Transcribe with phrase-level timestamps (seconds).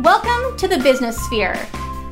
[0.00, 1.56] Welcome to the Business Sphere.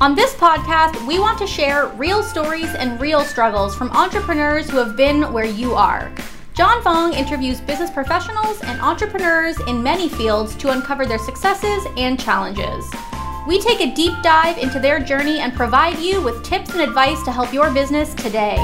[0.01, 4.77] On this podcast, we want to share real stories and real struggles from entrepreneurs who
[4.77, 6.11] have been where you are.
[6.55, 12.19] John Fong interviews business professionals and entrepreneurs in many fields to uncover their successes and
[12.19, 12.83] challenges.
[13.47, 17.21] We take a deep dive into their journey and provide you with tips and advice
[17.21, 18.57] to help your business today.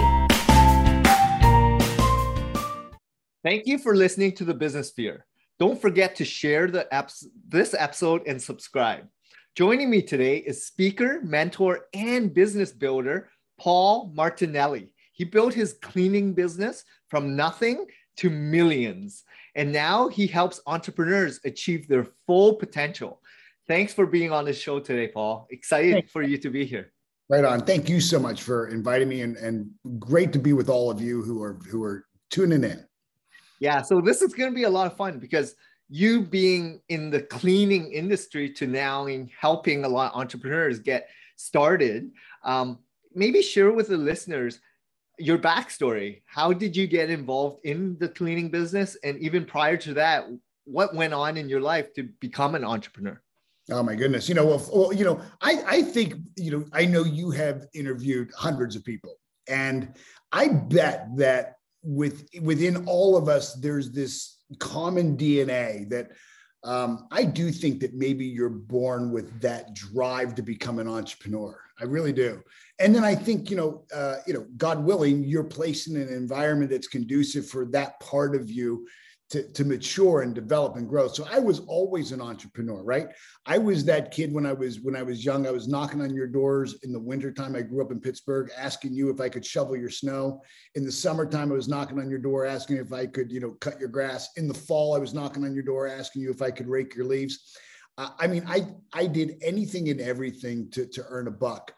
[3.43, 5.27] Thank you for listening to the Business Sphere.
[5.59, 9.07] Don't forget to share the apps, this episode and subscribe.
[9.55, 14.91] Joining me today is speaker, mentor, and business builder Paul Martinelli.
[15.13, 17.85] He built his cleaning business from nothing
[18.17, 19.23] to millions,
[19.55, 23.21] and now he helps entrepreneurs achieve their full potential.
[23.67, 25.47] Thanks for being on the show today, Paul.
[25.51, 26.11] Excited Thanks.
[26.11, 26.91] for you to be here.
[27.29, 27.61] Right on.
[27.61, 30.99] Thank you so much for inviting me, and, and great to be with all of
[30.99, 32.85] you who are who are tuning in.
[33.61, 35.55] Yeah, so this is going to be a lot of fun because
[35.87, 41.07] you being in the cleaning industry to now in helping a lot of entrepreneurs get
[41.35, 42.09] started.
[42.43, 42.79] Um,
[43.13, 44.59] maybe share with the listeners
[45.19, 46.23] your backstory.
[46.25, 48.97] How did you get involved in the cleaning business?
[49.03, 50.25] And even prior to that,
[50.65, 53.21] what went on in your life to become an entrepreneur?
[53.69, 54.27] Oh my goodness!
[54.27, 57.67] You know, well, well, you know, I I think you know I know you have
[57.75, 59.17] interviewed hundreds of people,
[59.47, 59.93] and
[60.31, 66.11] I bet that with within all of us, there's this common DNA that
[66.63, 71.59] um, I do think that maybe you're born with that drive to become an entrepreneur.
[71.79, 72.43] I really do.
[72.79, 76.09] And then I think you know, uh, you know, God willing, you're placed in an
[76.09, 78.87] environment that's conducive for that part of you
[79.31, 81.07] to, to mature and develop and grow.
[81.07, 83.07] So I was always an entrepreneur, right?
[83.45, 85.47] I was that kid when I was when I was young.
[85.47, 87.55] I was knocking on your doors in the wintertime.
[87.55, 90.41] I grew up in Pittsburgh, asking you if I could shovel your snow.
[90.75, 93.51] In the summertime, I was knocking on your door, asking if I could, you know,
[93.61, 94.29] cut your grass.
[94.35, 96.93] In the fall, I was knocking on your door, asking you if I could rake
[96.93, 97.57] your leaves.
[97.97, 101.73] Uh, I mean, I I did anything and everything to to earn a buck.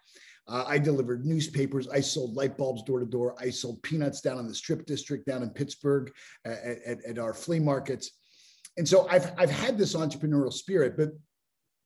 [0.48, 1.88] Uh, I delivered newspapers.
[1.88, 3.36] I sold light bulbs door to door.
[3.40, 6.12] I sold peanuts down in the strip district down in Pittsburgh
[6.44, 8.12] at, at, at, our flea markets.
[8.78, 11.10] And so I've, I've had this entrepreneurial spirit, but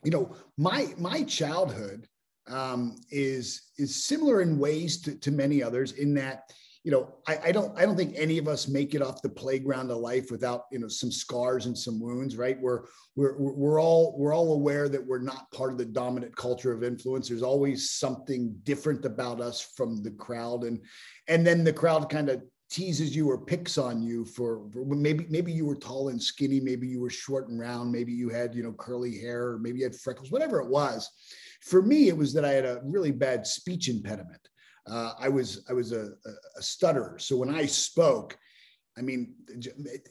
[0.04, 2.08] you know, my, my childhood
[2.48, 6.52] um, is, is similar in ways to, to many others in that,
[6.88, 9.28] you know, I, I, don't I don't think any of us make it off the
[9.28, 12.58] playground of life without you know some scars and some wounds, right?
[12.62, 12.84] We're
[13.18, 16.86] we're we're all we're all aware that we're not part of the dominant culture of
[16.86, 17.28] influence.
[17.28, 20.80] There's always something different about us from the crowd, and
[21.28, 25.26] and then the crowd kind of teases you or picks on you for, for, maybe
[25.28, 28.56] maybe you were tall and skinny, maybe you were short and round, maybe you had
[28.56, 31.10] you know curly hair, or maybe you had freckles, whatever it was.
[31.64, 34.48] For me, it was that I had a really bad speech impediment
[34.90, 36.12] uh, I was I was a,
[36.58, 37.20] a, stutterer.
[37.20, 38.38] So when I spoke,
[38.98, 39.36] I mean,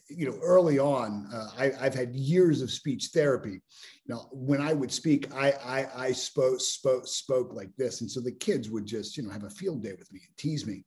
[0.09, 3.61] you know, early on, uh, I, have had years of speech therapy.
[4.07, 8.21] Now, when I would speak, I, I, I spoke spoke spoke like this, and so
[8.21, 10.85] the kids would just you know have a field day with me and tease me,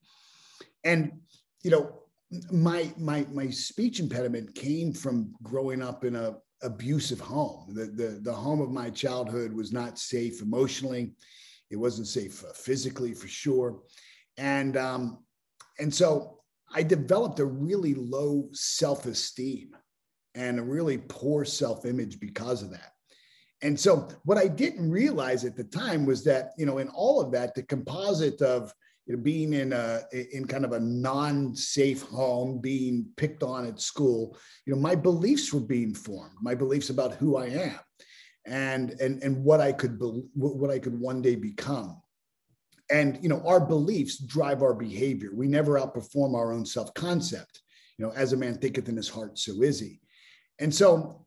[0.84, 1.12] and
[1.64, 2.04] you know,
[2.52, 7.74] my my my speech impediment came from growing up in a abusive home.
[7.74, 11.14] The the the home of my childhood was not safe emotionally
[11.70, 13.82] it wasn't safe uh, physically for sure.
[14.38, 15.24] And, um,
[15.80, 16.40] and so
[16.74, 19.76] I developed a really low self esteem
[20.36, 22.94] and a really poor self image because of that.
[23.62, 27.20] And so what I didn't realize at the time was that, you know, in all
[27.20, 28.74] of that, the composite of,
[29.06, 33.82] you know, being in a in kind of a non-safe home, being picked on at
[33.82, 37.80] school, you know, my beliefs were being formed, my beliefs about who I am
[38.50, 42.02] and and and what I could be, what I could one day become.
[42.92, 45.30] And you know, our beliefs drive our behavior.
[45.34, 47.62] We never outperform our own self-concept.
[47.98, 50.00] You know, as a man thinketh in his heart, so is he.
[50.60, 51.26] And so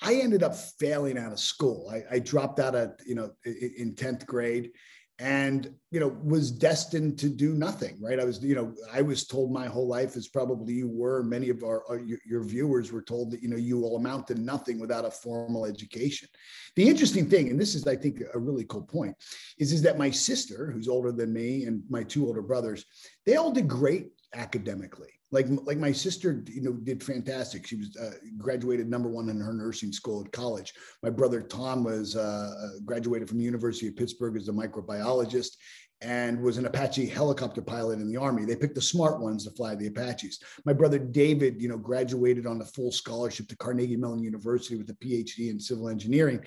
[0.00, 1.90] I ended up failing out of school.
[1.92, 4.70] I, I dropped out of, you know, in 10th grade
[5.18, 8.18] and you know was destined to do nothing right?
[8.18, 11.22] I was you know i was told my whole life as probably you were.
[11.22, 14.26] Many of our, our your, your, viewers were told that you know you will amount
[14.28, 16.28] to nothing without a formal education.
[16.76, 19.14] The interesting thing and this is i think a really cool point
[19.58, 22.84] is is that my sister who's older than me and my two older brothers
[23.26, 27.66] they all did great academically like like my sister you know did fantastic.
[27.66, 30.74] She was uh, graduated number one in her nursing school at college.
[31.02, 35.56] My brother tom was uh, uh, graduated from the university of pittsburgh as a microbiologist
[36.02, 38.44] and was an apache helicopter pilot in the army.
[38.44, 40.38] They picked the smart ones to fly the apaches.
[40.66, 44.90] My brother david you know graduated on a full scholarship to carnegie mellon university with
[44.90, 46.44] a phd in civil engineering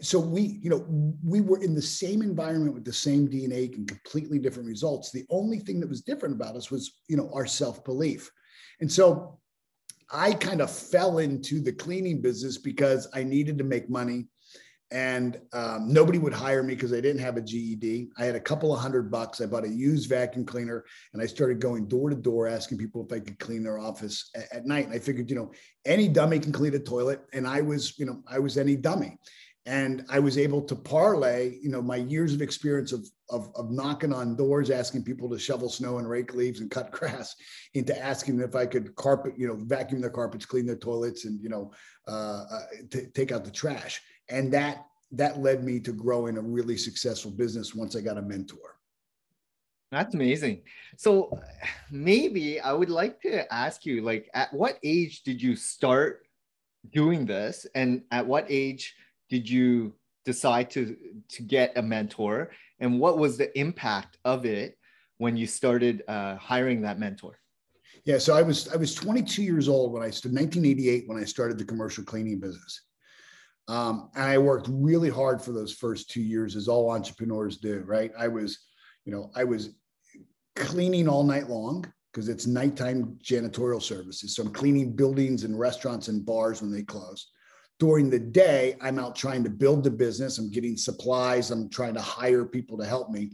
[0.00, 0.86] so we you know
[1.24, 5.24] we were in the same environment with the same dna and completely different results the
[5.30, 8.30] only thing that was different about us was you know our self-belief
[8.80, 9.38] and so
[10.12, 14.26] i kind of fell into the cleaning business because i needed to make money
[14.92, 18.10] and um, nobody would hire me because I didn't have a GED.
[18.18, 19.40] I had a couple of hundred bucks.
[19.40, 20.84] I bought a used vacuum cleaner
[21.14, 24.28] and I started going door to door asking people if I could clean their office
[24.36, 24.84] at, at, night.
[24.84, 25.50] And I figured, you know,
[25.86, 29.16] any dummy can clean a toilet, and I was, you know, I was any dummy.
[29.64, 33.70] And I was able to parlay, you know, my years of experience of, of, of
[33.70, 37.36] knocking on doors, asking people to shovel snow and rake leaves and cut grass,
[37.74, 41.40] into asking if I could carpet, you know, vacuum their carpets, clean their toilets, and
[41.40, 41.70] you know,
[42.08, 46.40] uh, uh, t- take out the trash and that that led me to growing a
[46.40, 48.78] really successful business once I got a mentor.
[49.90, 50.62] That's amazing.
[50.96, 51.38] So
[51.90, 56.26] maybe I would like to ask you like at what age did you start
[56.94, 58.94] doing this and at what age
[59.32, 59.94] did you
[60.26, 60.94] decide to
[61.30, 62.50] to get a mentor
[62.80, 64.76] and what was the impact of it
[65.16, 67.38] when you started uh, hiring that mentor?
[68.04, 71.24] Yeah, so I was I was 22 years old when I started 1988 when I
[71.24, 72.82] started the commercial cleaning business.
[73.68, 77.84] Um, and I worked really hard for those first two years, as all entrepreneurs do,
[77.86, 78.10] right?
[78.18, 78.58] I was,
[79.06, 79.70] you know, I was
[80.56, 84.34] cleaning all night long because it's nighttime janitorial services.
[84.34, 87.28] So I'm cleaning buildings and restaurants and bars when they close.
[87.82, 90.38] During the day, I'm out trying to build the business.
[90.38, 91.50] I'm getting supplies.
[91.50, 93.32] I'm trying to hire people to help me.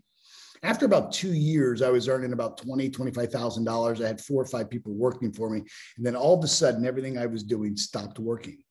[0.63, 4.01] After about two years, I was earning about twenty, twenty-five thousand dollars.
[4.01, 5.59] I had four or five people working for me,
[5.99, 8.65] and then all of a sudden, everything I was doing stopped working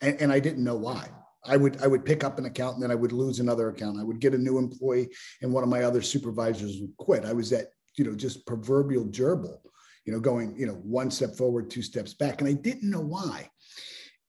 [0.00, 1.08] and, and I didn't know why.
[1.44, 4.00] I would I would pick up an account and then I would lose another account.
[4.00, 5.08] I would get a new employee
[5.42, 7.24] and one of my other supervisors would quit.
[7.24, 9.58] I was that you know just proverbial gerbil,
[10.04, 13.00] you know, going you know one step forward, two steps back, and I didn't know
[13.00, 13.48] why.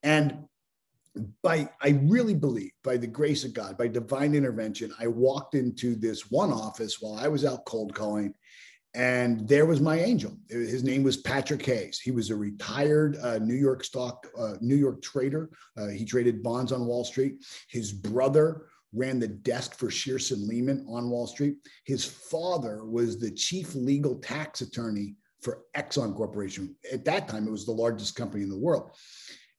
[0.04, 0.46] And
[1.42, 5.96] by I really believe by the grace of God, by divine intervention, I walked into
[5.96, 8.34] this one office while I was out cold calling,
[8.96, 10.38] and there was my angel.
[10.50, 12.00] His name was Patrick Hayes.
[12.00, 15.50] He was a retired uh, New York stock, uh, New York trader.
[15.78, 17.46] Uh, he traded bonds on Wall Street.
[17.70, 21.58] His brother ran the desk for Shearson Lehman on Wall Street.
[21.86, 26.76] His father was the chief legal tax attorney for Exxon Corporation.
[26.92, 28.92] At that time, it was the largest company in the world.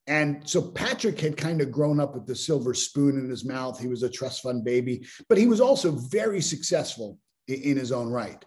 [0.09, 3.79] And so Patrick had kind of grown up with the silver spoon in his mouth.
[3.79, 8.09] He was a trust fund baby, but he was also very successful in, his own
[8.09, 8.43] right.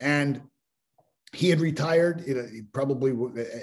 [0.00, 0.42] And
[1.32, 2.24] he had retired
[2.72, 3.12] probably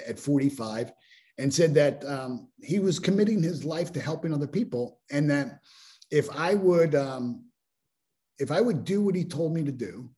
[0.06, 0.92] at 45
[1.38, 5.60] and said that um, he was committing his life to helping other people and that
[6.10, 7.44] if i would um,
[8.38, 10.08] if i would do what he told me to do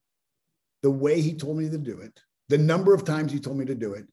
[0.83, 3.65] the way he told me to do it the number of times he told me
[3.65, 4.07] to do it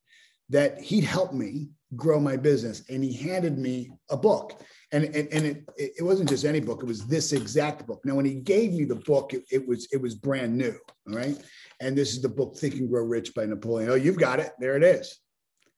[0.49, 4.59] that he'd help me grow my business and he handed me a book
[4.91, 8.15] and, and, and it, it wasn't just any book it was this exact book now
[8.15, 10.75] when he gave me the book it, it was it was brand new
[11.07, 11.37] all right
[11.83, 13.89] and this is the book Think and Grow Rich by Napoleon.
[13.89, 14.53] Oh, you've got it.
[14.57, 15.19] There it is.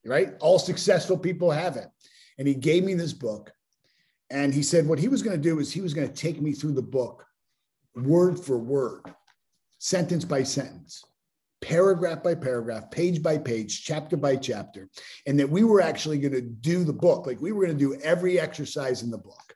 [0.05, 0.33] Right?
[0.39, 1.87] All successful people have it.
[2.37, 3.51] And he gave me this book.
[4.29, 6.39] And he said what he was going to do is he was going to take
[6.41, 7.25] me through the book
[7.95, 9.01] word for word,
[9.79, 11.03] sentence by sentence,
[11.65, 14.87] paragraph by paragraph, page by page, chapter by chapter.
[15.25, 17.25] And that we were actually going to do the book.
[17.25, 19.55] Like we were going to do every exercise in the book.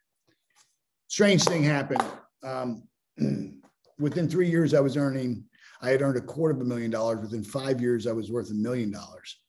[1.08, 2.04] Strange thing happened.
[2.44, 2.84] Um,
[4.00, 5.44] within three years, I was earning
[5.82, 7.22] I had earned a quarter of a million dollars.
[7.22, 9.40] Within five years, I was worth a million dollars.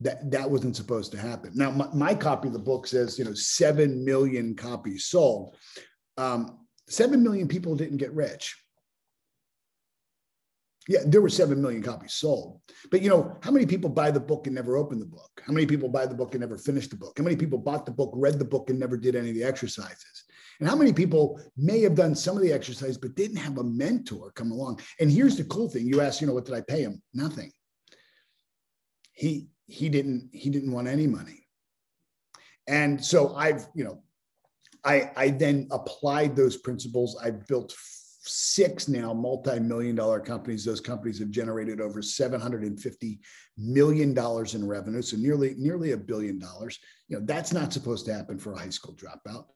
[0.00, 1.52] That that wasn't supposed to happen.
[1.54, 5.56] Now, my, my, copy of the book says, you know, seven million copies sold.
[6.16, 6.58] Um,
[6.88, 8.56] seven million people didn't get rich.
[10.86, 12.60] Yeah, there were 7 million copies sold.
[12.90, 15.42] But you know, how many people buy the book and never open the book?
[15.46, 17.14] How many people buy the book and never finish the book?
[17.16, 19.44] How many people bought the book, read the book, and never did any of the
[19.44, 20.24] exercises?
[20.60, 23.64] And how many people may have done some of the exercise, but didn't have a
[23.64, 24.80] mentor come along?
[25.00, 25.86] And here's the cool thing.
[25.86, 27.02] You ask, you know, what did I pay him?
[27.12, 27.50] Nothing.
[29.12, 31.46] He he didn't he didn't want any money.
[32.66, 34.02] And so I've, you know,
[34.84, 37.18] I I then applied those principles.
[37.22, 37.74] I built
[38.26, 40.64] six now multi-million dollar companies.
[40.64, 43.20] Those companies have generated over 750
[43.56, 46.78] million dollars in revenue so nearly nearly a billion dollars.
[47.08, 49.46] You know that's not supposed to happen for a high school dropout.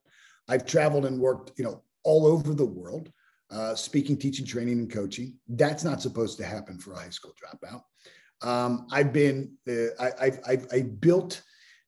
[0.49, 3.11] I've traveled and worked you know all over the world
[3.51, 5.35] uh, speaking teaching training and coaching.
[5.49, 7.83] That's not supposed to happen for a high school dropout.
[8.41, 11.43] Um, i've been uh, I, have I've built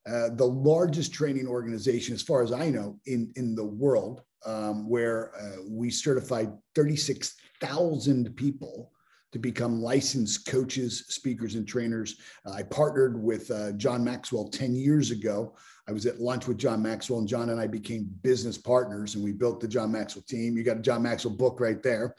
[0.09, 4.89] uh, the largest training organization as far as i know in in the world um,
[4.89, 8.91] where uh, we certified 36,000 people
[9.33, 12.17] to become licensed coaches, speakers, and trainers.
[12.45, 15.55] Uh, I partnered with uh, John Maxwell 10 years ago.
[15.89, 19.23] I was at lunch with John Maxwell, and John and I became business partners, and
[19.23, 20.57] we built the John Maxwell team.
[20.57, 22.17] You got a John Maxwell book right there.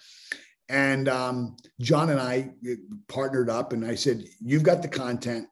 [0.70, 2.76] And um, John and I uh,
[3.10, 5.48] partnered up, and I said, "You've got the content.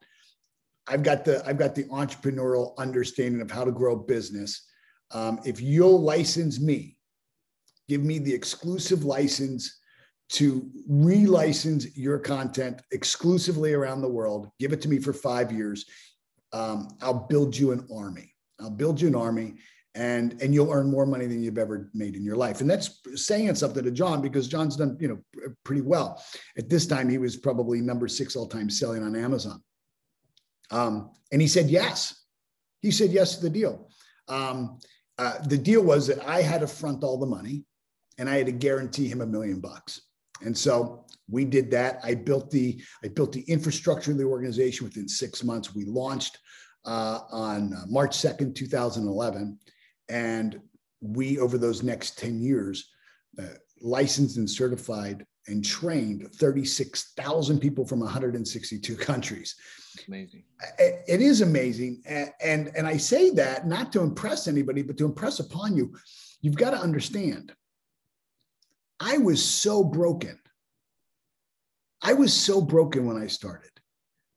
[0.90, 4.66] I've got the I've got the entrepreneurial understanding of how to grow business.
[5.12, 6.96] um, if you'll license me,
[7.88, 9.80] give me the exclusive license
[10.30, 15.86] to relicense your content exclusively around the world, give it to me for five years.
[16.52, 18.32] Um, I'll build you an army.
[18.60, 19.54] I'll build you an army
[19.96, 23.00] and and you'll earn more money than you've ever made in your life and that's
[23.16, 26.22] saying something to john because john's done you know pretty well
[26.56, 29.60] at this time he was probably number six all time selling on amazon
[30.70, 32.24] um, and he said yes.
[32.80, 33.88] He said yes to the deal.
[34.28, 34.78] Um,
[35.18, 37.64] uh, the deal was that i had to front all the money
[38.16, 40.02] and i had to guarantee him a million bucks.
[40.42, 42.00] And so we did that.
[42.02, 45.74] I built the i built the infrastructure of the organization within six months.
[45.74, 46.38] We launched
[46.84, 49.58] uh, on uh, March 2nd, 2011.
[50.08, 50.60] And
[51.00, 52.90] we, over those next 10 years,
[53.38, 53.44] uh,
[53.80, 59.56] licensed and certified and trained 36,000 people from 162 countries.
[60.06, 60.44] Amazing.
[60.78, 62.02] It, it is amazing.
[62.06, 65.94] And, and, and I say that not to impress anybody, but to impress upon you.
[66.42, 67.52] You've got to understand,
[68.98, 70.38] I was so broken.
[72.02, 73.70] I was so broken when I started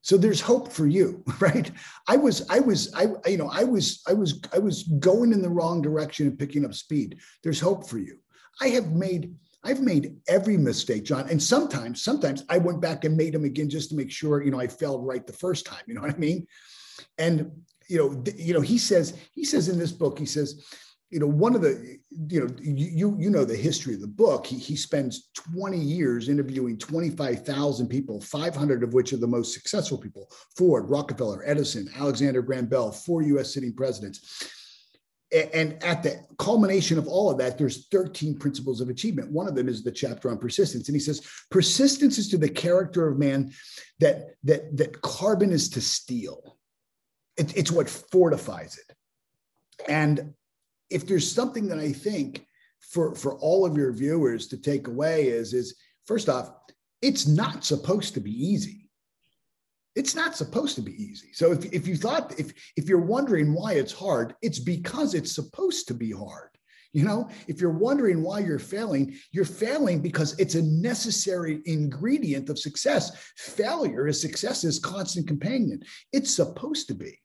[0.03, 1.71] so there's hope for you right
[2.07, 5.41] i was i was i you know i was i was i was going in
[5.41, 8.19] the wrong direction and picking up speed there's hope for you
[8.61, 9.33] i have made
[9.63, 13.69] i've made every mistake john and sometimes sometimes i went back and made them again
[13.69, 16.13] just to make sure you know i failed right the first time you know what
[16.13, 16.45] i mean
[17.17, 17.51] and
[17.87, 20.63] you know you know he says he says in this book he says
[21.13, 24.47] you know, one of the, you know, you you know the history of the book.
[24.47, 29.99] He, he spends 20 years interviewing 25,000 people, 500 of which are the most successful
[29.99, 30.27] people:
[30.57, 33.53] Ford, Rockefeller, Edison, Alexander Graham Bell, four U.S.
[33.53, 34.49] sitting presidents.
[35.33, 39.31] And at the culmination of all of that, there's 13 principles of achievement.
[39.31, 42.49] One of them is the chapter on persistence, and he says persistence is to the
[42.49, 43.51] character of man
[43.99, 46.57] that that that carbon is to steel.
[47.35, 48.95] It, it's what fortifies it.
[49.89, 50.33] And
[50.91, 52.45] if there's something that I think
[52.79, 55.75] for for all of your viewers to take away is is
[56.05, 56.51] first off,
[57.01, 58.82] it's not supposed to be easy.
[59.95, 61.33] It's not supposed to be easy.
[61.33, 65.35] So if, if you thought if if you're wondering why it's hard, it's because it's
[65.35, 66.49] supposed to be hard.
[66.93, 72.49] You know, if you're wondering why you're failing, you're failing because it's a necessary ingredient
[72.49, 73.11] of success.
[73.35, 75.81] Failure is success's constant companion.
[76.11, 77.19] It's supposed to be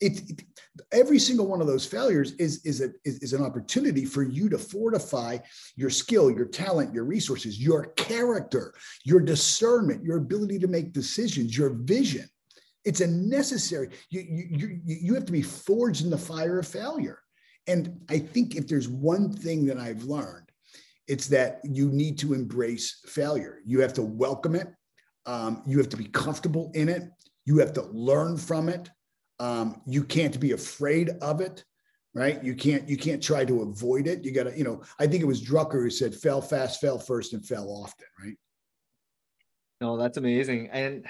[0.00, 0.44] it, it,
[0.92, 4.48] every single one of those failures is is, a, is is an opportunity for you
[4.48, 5.38] to fortify
[5.76, 8.74] your skill your talent your resources your character
[9.04, 12.28] your discernment your ability to make decisions your vision.
[12.84, 17.20] It's a necessary you you you have to be forged in the fire of failure.
[17.66, 20.44] And i think if there's one thing that i've learned
[21.06, 23.58] it's that you need to embrace failure.
[23.64, 24.68] You have to welcome it.
[25.26, 27.02] Um, you have to be comfortable in it.
[27.44, 28.88] You have to learn from it
[29.40, 31.64] um, you can't be afraid of it,
[32.14, 32.42] right?
[32.42, 34.24] You can't you can't try to avoid it.
[34.24, 34.82] You got to, you know.
[34.98, 38.36] I think it was Drucker who said, "Fail fast, fail first, and fail often." Right?
[39.80, 41.04] No, that's amazing, and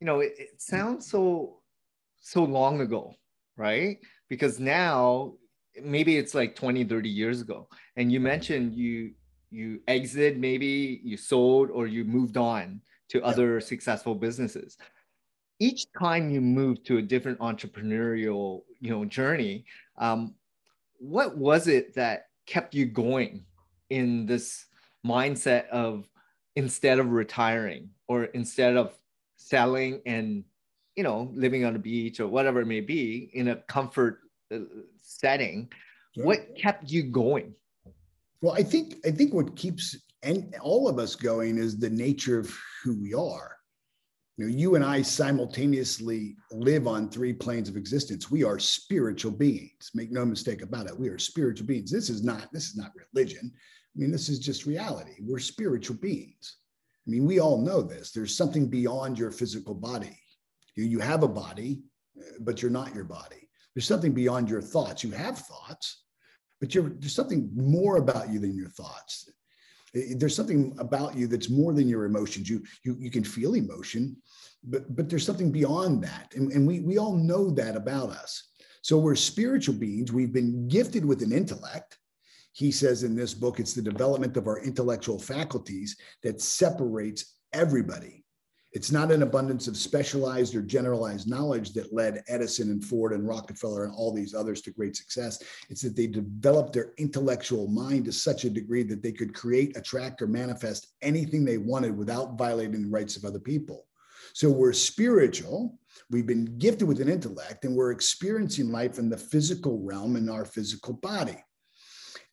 [0.00, 1.60] you know, it, it sounds so
[2.20, 3.14] so long ago,
[3.56, 3.98] right?
[4.28, 5.34] Because now
[5.82, 9.12] maybe it's like 20 30 years ago and you mentioned you
[9.50, 14.76] you exit maybe you sold or you moved on to other successful businesses
[15.60, 19.64] each time you move to a different entrepreneurial you know journey
[19.98, 20.34] um,
[20.98, 23.44] what was it that kept you going
[23.90, 24.66] in this
[25.06, 26.08] mindset of
[26.56, 28.98] instead of retiring or instead of
[29.36, 30.44] selling and
[30.96, 34.20] you know living on a beach or whatever it may be in a comfort
[34.52, 34.58] uh,
[34.96, 35.68] setting
[36.14, 36.24] sure.
[36.24, 37.54] what kept you going
[38.42, 42.38] well i think i think what keeps and all of us going is the nature
[42.38, 43.59] of who we are
[44.36, 48.30] you know, you and I simultaneously live on three planes of existence.
[48.30, 49.90] We are spiritual beings.
[49.94, 50.98] Make no mistake about it.
[50.98, 51.90] We are spiritual beings.
[51.90, 53.52] This is not this is not religion.
[53.52, 55.16] I mean, this is just reality.
[55.20, 56.56] We're spiritual beings.
[57.06, 58.12] I mean, we all know this.
[58.12, 60.16] There's something beyond your physical body.
[60.76, 61.82] You, you have a body,
[62.18, 63.48] uh, but you're not your body.
[63.74, 65.02] There's something beyond your thoughts.
[65.02, 66.04] You have thoughts,
[66.60, 69.28] but there's something more about you than your thoughts.
[69.92, 72.48] There's something about you that's more than your emotions.
[72.48, 74.16] You you you can feel emotion,
[74.64, 78.50] but but there's something beyond that, and, and we we all know that about us.
[78.82, 80.12] So we're spiritual beings.
[80.12, 81.98] We've been gifted with an intellect.
[82.52, 88.19] He says in this book, it's the development of our intellectual faculties that separates everybody
[88.72, 93.26] it's not an abundance of specialized or generalized knowledge that led Edison and Ford and
[93.26, 95.42] Rockefeller and all these others to great success.
[95.68, 99.76] It's that they developed their intellectual mind to such a degree that they could create,
[99.76, 103.86] attract, or manifest anything they wanted without violating the rights of other people.
[104.34, 105.76] So we're spiritual,
[106.10, 110.28] we've been gifted with an intellect, and we're experiencing life in the physical realm in
[110.28, 111.42] our physical body.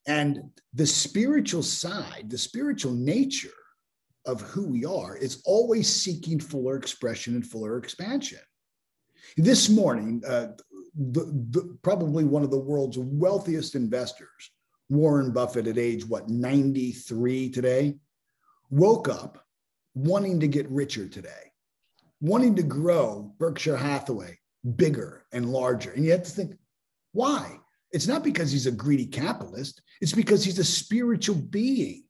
[0.05, 3.49] And the spiritual side, the spiritual nature
[4.27, 8.39] of who we are is always seeking fuller expression and fuller expansion.
[9.37, 10.47] This morning, uh,
[10.95, 14.51] the, the, probably one of the world's wealthiest investors,
[14.89, 17.95] Warren Buffett, at age what, 93 today,
[18.69, 19.43] woke up
[19.95, 21.51] wanting to get richer today,
[22.21, 24.37] wanting to grow Berkshire Hathaway
[24.75, 25.91] bigger and larger.
[25.91, 26.57] And you have to think,
[27.13, 27.59] why?
[27.91, 32.03] It's not because he's a greedy capitalist, it's because he's a spiritual being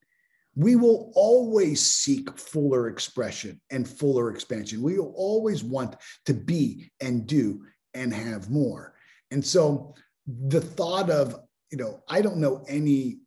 [0.57, 4.81] we will always seek fuller expression and fuller expansion.
[4.81, 5.95] We will always want
[6.25, 8.95] to be and do and have more.
[9.29, 9.93] And so
[10.25, 13.19] the thought of, you know, I don't know any,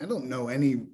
[0.00, 0.86] I don't know any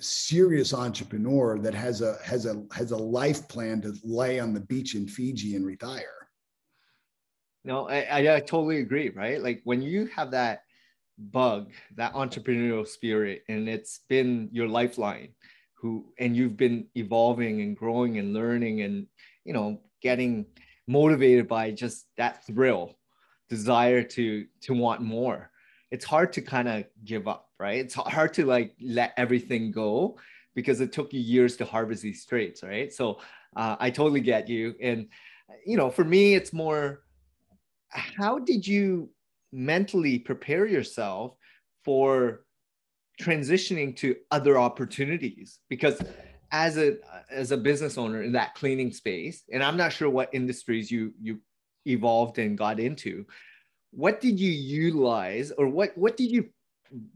[0.00, 4.60] serious entrepreneur that has a has a has a life plan to lay on the
[4.60, 6.26] beach in Fiji and retire.
[7.64, 9.40] No, I, I, I totally agree, right?
[9.40, 10.62] Like when you have that
[11.20, 15.34] bug, that entrepreneurial spirit, and it's been your lifeline.
[15.74, 19.06] Who and you've been evolving and growing and learning and
[19.44, 20.46] you know getting
[20.86, 22.98] motivated by just that thrill,
[23.48, 25.50] desire to to want more.
[25.90, 27.80] It's hard to kind of give up, right?
[27.80, 30.18] It's hard to like let everything go
[30.54, 32.92] because it took you years to harvest these traits, right?
[32.92, 33.20] So
[33.56, 34.74] uh, I totally get you.
[34.80, 35.08] And
[35.64, 37.02] you know, for me, it's more
[37.88, 39.10] how did you
[39.52, 41.36] mentally prepare yourself
[41.84, 42.44] for
[43.20, 45.58] transitioning to other opportunities.
[45.68, 46.00] Because
[46.52, 46.96] as a
[47.30, 51.14] as a business owner in that cleaning space and i'm not sure what industries you
[51.22, 51.38] you
[51.86, 53.24] evolved and got into
[53.92, 56.48] what did you utilize or what what did you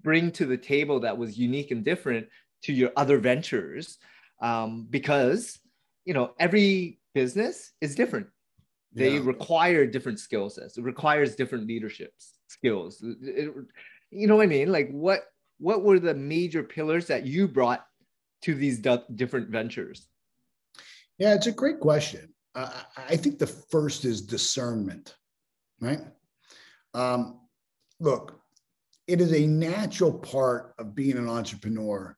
[0.02, 2.28] bring to the table that was unique and different
[2.62, 3.98] to your other ventures?
[4.40, 5.58] Um, because
[6.04, 8.26] you know every business is different
[8.94, 9.20] they yeah.
[9.24, 10.78] require different skill sets.
[10.78, 12.12] It requires different leadership
[12.46, 13.02] skills.
[13.02, 13.52] It,
[14.10, 14.70] you know what I mean?
[14.70, 15.24] Like what
[15.58, 17.84] what were the major pillars that you brought
[18.42, 20.06] to these different ventures?
[21.18, 22.34] Yeah, it's a great question.
[22.54, 25.16] Uh, I think the first is discernment,
[25.80, 26.00] right?
[26.92, 27.40] Um,
[28.00, 28.40] look,
[29.06, 32.16] it is a natural part of being an entrepreneur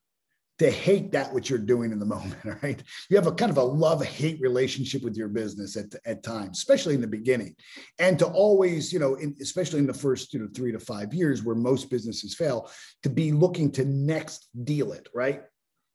[0.59, 2.83] to hate that what you're doing in the moment right?
[3.11, 6.59] You have a kind of a love hate relationship with your business at, at times
[6.59, 7.55] especially in the beginning.
[7.99, 11.13] And to always you know in, especially in the first you know three to five
[11.13, 12.71] years where most businesses fail
[13.03, 15.43] to be looking to next deal it right?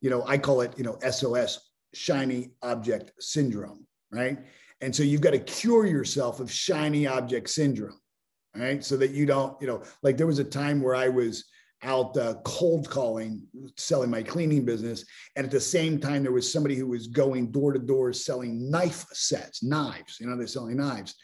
[0.02, 1.60] You know i call it you know sos
[1.94, 4.40] shiny object syndrome right?
[4.82, 8.00] And so you've got to cure yourself of shiny object syndrome
[8.56, 8.84] right?
[8.84, 11.46] So that you don't you know like there was a time where i was
[11.84, 13.42] out uh, cold calling,
[13.76, 15.06] selling my cleaning business.
[15.36, 18.70] And at the same time, there was somebody who was going door to door selling
[18.70, 20.20] knife sets, knives.
[20.20, 21.16] You know, they're selling knives.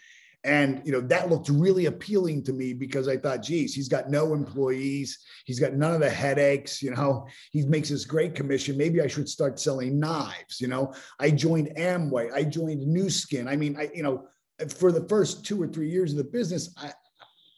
[0.44, 4.08] And you know that looked really appealing to me because I thought, geez, he's got
[4.08, 6.80] no employees, he's got none of the headaches.
[6.80, 8.76] You know, he makes this great commission.
[8.76, 10.60] Maybe I should start selling knives.
[10.60, 13.48] You know, I joined Amway, I joined Nu Skin.
[13.48, 14.28] I mean, I you know,
[14.76, 16.92] for the first two or three years of the business, I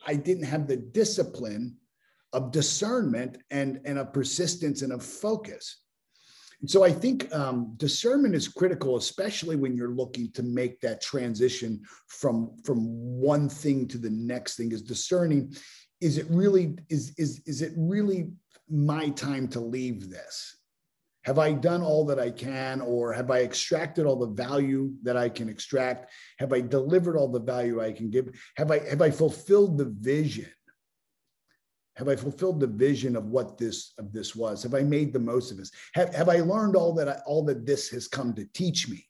[0.07, 1.77] I didn't have the discipline
[2.33, 5.83] of discernment and, and of persistence and of focus.
[6.61, 11.01] And so I think um, discernment is critical, especially when you're looking to make that
[11.01, 12.79] transition from, from
[13.21, 14.73] one thing to the next thing.
[14.73, 15.55] Is discerning,
[16.01, 18.31] is it really is is is it really
[18.69, 20.57] my time to leave this?
[21.25, 25.19] Have I done all that I can, or have I extracted all the value that
[25.19, 26.11] I can extract?
[26.39, 28.31] Have I delivered all the value I can give?
[28.57, 30.47] Have I have I fulfilled the vision?
[32.01, 34.63] Have I fulfilled the vision of what this of this was?
[34.63, 35.71] Have I made the most of this?
[35.93, 39.05] Have, have I learned all that I, all that this has come to teach me?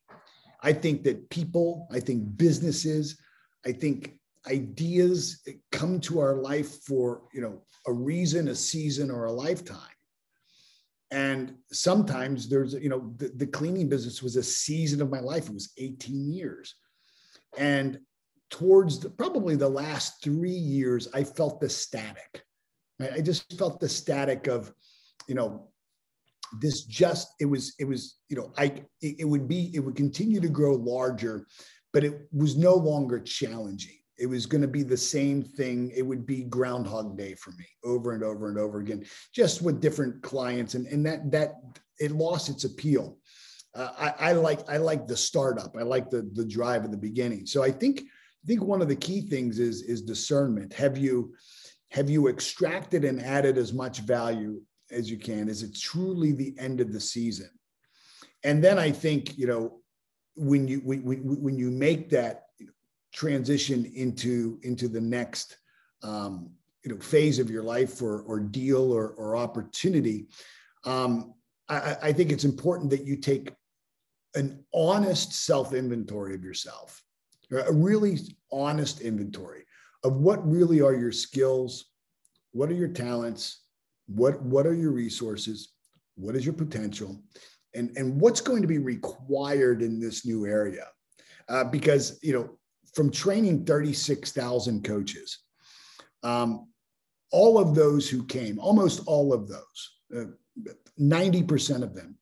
[0.60, 3.16] I think that people, I think businesses,
[3.64, 9.26] I think ideas come to our life for you know a reason, a season, or
[9.26, 9.96] a lifetime.
[11.12, 15.46] And sometimes there's you know the, the cleaning business was a season of my life.
[15.46, 16.74] It was 18 years,
[17.56, 18.00] and
[18.50, 22.42] towards the, probably the last three years, I felt the static.
[23.02, 24.72] I just felt the static of,
[25.26, 25.70] you know,
[26.58, 30.40] this just it was it was you know I it, would be it would continue
[30.40, 31.46] to grow larger,
[31.92, 33.96] but it was no longer challenging.
[34.18, 35.92] It was going to be the same thing.
[35.94, 39.80] It would be Groundhog Day for me over and over and over again, just with
[39.80, 41.54] different clients, and and that that
[41.98, 43.16] it lost its appeal.
[43.74, 45.76] Uh, I, I like I like the startup.
[45.78, 47.46] I like the the drive at the beginning.
[47.46, 50.72] So I think I think one of the key things is is discernment.
[50.72, 51.32] Have you
[51.90, 55.48] have you extracted and added as much value as you can?
[55.48, 57.50] Is it truly the end of the season?
[58.44, 59.80] And then I think, you know,
[60.36, 61.02] when you when,
[61.42, 62.44] when you make that
[63.12, 65.58] transition into into the next
[66.02, 66.50] um,
[66.84, 70.28] you know phase of your life or or deal or, or opportunity
[70.84, 71.34] um,
[71.68, 73.52] I, I think it's important that you take
[74.34, 77.02] an honest self inventory of yourself
[77.52, 78.18] a really
[78.52, 79.64] honest inventory
[80.04, 81.86] of what really are your skills
[82.52, 83.62] what are your talents
[84.06, 85.72] what what are your resources
[86.16, 87.22] what is your potential
[87.74, 90.86] and and what's going to be required in this new area?
[91.48, 92.50] Uh, because you know
[92.94, 95.38] from training 36000 coaches
[96.22, 96.68] um,
[97.32, 100.24] all of those who came almost all of those uh,
[101.00, 102.16] 90% of them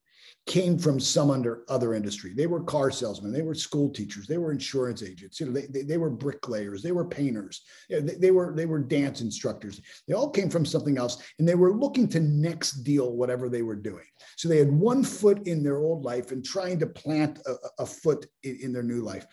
[0.49, 2.33] came from some under other industry.
[2.35, 5.67] They were car salesmen, they were school teachers, they were insurance agents, you know, they,
[5.67, 9.21] they, they were bricklayers, they were painters, you know, they, they, were they were dance
[9.21, 9.81] instructors.
[10.09, 13.61] They all came from something else, and they were looking to next deal whatever they
[13.61, 14.07] were doing.
[14.37, 17.87] So they had one foot in their old life and trying to plant a, a
[17.87, 19.27] foot in, in their new life.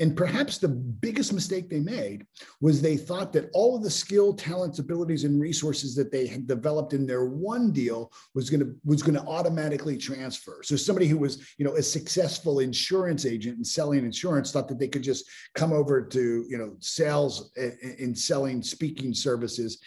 [0.00, 2.26] And perhaps the biggest mistake they made
[2.60, 6.48] was they thought that all of the skill, talents, abilities, and resources that they had
[6.48, 10.55] developed in their one deal was to was going to automatically transfer.
[10.62, 14.78] So somebody who was, you know, a successful insurance agent and selling insurance thought that
[14.78, 17.52] they could just come over to, you know, sales
[17.98, 19.78] in selling speaking services.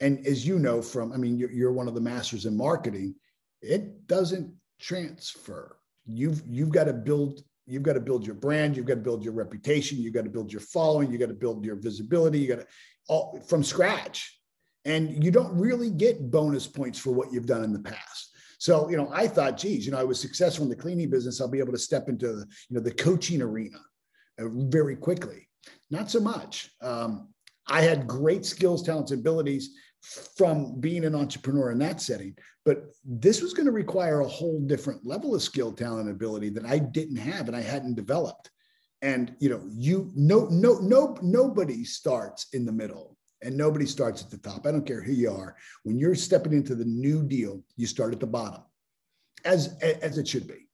[0.00, 3.14] And as you know from, I mean, you're, you're one of the masters in marketing.
[3.62, 5.78] It doesn't transfer.
[6.06, 9.24] You've you've got to build you've got to build your brand you've got to build
[9.24, 12.48] your reputation you've got to build your following You've got to build your visibility you
[12.48, 12.66] got to
[13.08, 14.40] all from scratch
[14.84, 18.88] and you don't really get bonus points for what you've done in the past so,
[18.88, 21.40] you know, I thought, geez, you know, I was successful in the cleaning business.
[21.40, 23.78] I'll be able to step into, the, you know, the coaching arena
[24.40, 25.48] uh, very quickly.
[25.90, 26.70] Not so much.
[26.80, 27.28] Um,
[27.68, 29.70] I had great skills, talents, abilities
[30.36, 34.60] from being an entrepreneur in that setting, but this was going to require a whole
[34.60, 38.50] different level of skill, talent, ability that I didn't have and I hadn't developed.
[39.02, 43.15] And you know, you no no no nobody starts in the middle
[43.46, 44.66] and nobody starts at the top.
[44.66, 45.56] I don't care who you are.
[45.84, 48.62] When you're stepping into the new deal, you start at the bottom,
[49.44, 50.66] as as it should be.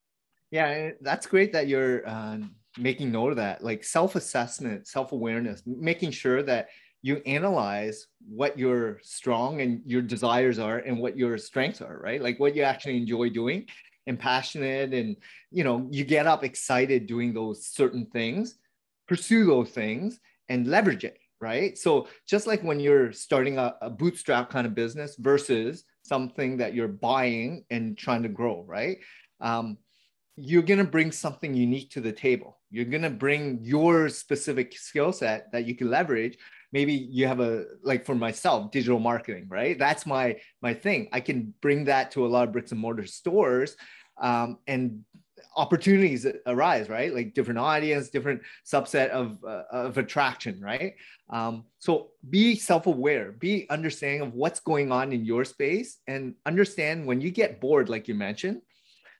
[0.50, 2.38] Yeah, that's great that you're uh,
[2.78, 3.62] making note of that.
[3.62, 6.68] Like self-assessment, self-awareness, making sure that
[7.02, 12.22] you analyze what your strong and your desires are and what your strengths are, right?
[12.22, 13.66] Like what you actually enjoy doing
[14.06, 15.16] and passionate and
[15.50, 18.56] you know you get up excited doing those certain things
[19.06, 21.76] pursue those things and leverage it right?
[21.76, 26.72] So just like when you're starting a, a, bootstrap kind of business versus something that
[26.72, 28.98] you're buying and trying to grow, right?
[29.40, 29.76] Um,
[30.36, 32.60] you're going to bring something unique to the table.
[32.70, 36.38] You're going to bring your specific skill set that you can leverage.
[36.72, 39.78] Maybe you have a like for myself, digital marketing, right?
[39.78, 41.08] That's my my thing.
[41.12, 43.76] I can bring that to a lot of bricks and mortar stores
[44.22, 45.04] um, and
[45.56, 47.14] opportunities arise, right?
[47.14, 50.94] Like different audience, different subset of, uh, of attraction, right?
[51.30, 57.06] Um, so be self-aware, be understanding of what's going on in your space and understand
[57.06, 58.62] when you get bored, like you mentioned,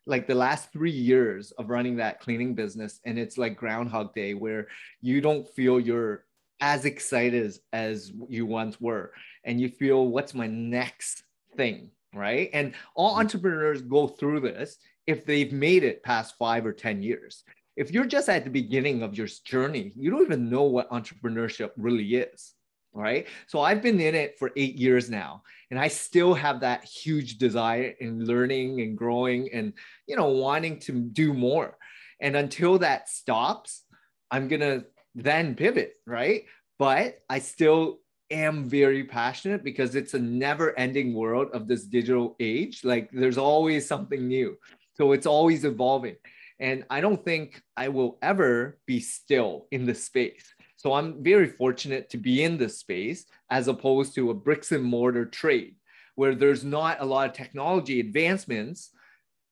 [0.07, 4.35] like the last three years of running that cleaning business and it's like groundhog day
[4.35, 4.69] where
[5.01, 6.25] you don't feel you're
[6.61, 9.13] as excited as, as you once were
[9.45, 11.23] and you feel what's my next
[11.57, 16.73] thing right and all entrepreneurs go through this if they've made it past five or
[16.73, 17.45] 10 years.
[17.77, 21.71] If you're just at the beginning of your journey, you don't even know what entrepreneurship
[21.77, 22.53] really is.
[22.95, 23.27] Right.
[23.47, 27.39] So I've been in it for eight years now, and I still have that huge
[27.39, 29.73] desire in learning and growing and,
[30.07, 31.79] you know, wanting to do more.
[32.21, 33.85] And until that stops,
[34.31, 34.85] I'm going to
[35.15, 35.95] then pivot.
[36.07, 36.45] Right.
[36.79, 42.35] But I still am very passionate because it's a never ending world of this digital
[42.41, 42.85] age.
[42.85, 44.59] Like there's always something new.
[44.95, 46.17] So it's always evolving.
[46.61, 50.55] And I don't think I will ever be still in the space.
[50.77, 54.85] So I'm very fortunate to be in this space as opposed to a bricks and
[54.85, 55.77] mortar trade
[56.15, 58.91] where there's not a lot of technology advancements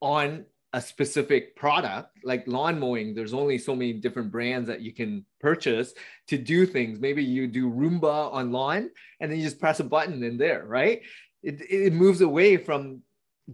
[0.00, 4.92] on a specific product like lawn mowing there's only so many different brands that you
[4.92, 5.92] can purchase
[6.28, 9.84] to do things maybe you do roomba on lawn and then you just press a
[9.84, 11.02] button in there right
[11.42, 13.02] it, it moves away from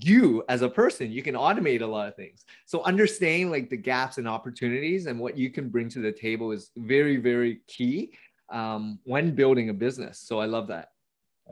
[0.00, 2.44] you as a person you can automate a lot of things.
[2.66, 6.52] So understanding like the gaps and opportunities and what you can bring to the table
[6.52, 8.12] is very very key
[8.50, 10.20] um, when building a business.
[10.20, 10.90] So i love that.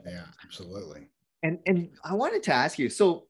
[0.05, 1.07] Yeah absolutely.
[1.43, 3.27] And and i wanted to ask you so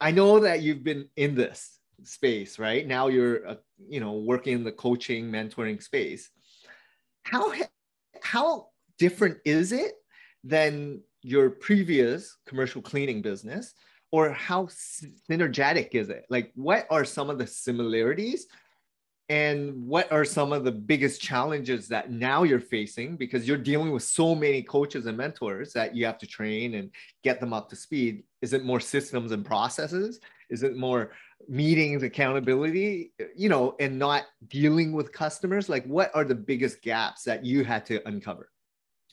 [0.00, 2.86] i know that you've been in this space right?
[2.86, 3.54] Now you're uh,
[3.88, 6.30] you know working in the coaching mentoring space.
[7.24, 7.52] How
[8.22, 9.94] how different is it
[10.44, 13.74] than your previous commercial cleaning business
[14.10, 16.26] or how synergetic is it?
[16.30, 18.46] Like, what are some of the similarities?
[19.28, 23.16] And what are some of the biggest challenges that now you're facing?
[23.16, 26.90] Because you're dealing with so many coaches and mentors that you have to train and
[27.24, 28.22] get them up to speed.
[28.40, 30.20] Is it more systems and processes?
[30.48, 31.10] Is it more
[31.48, 33.12] meetings accountability?
[33.34, 35.68] You know and not dealing with customers?
[35.68, 38.50] Like what are the biggest gaps that you had to uncover?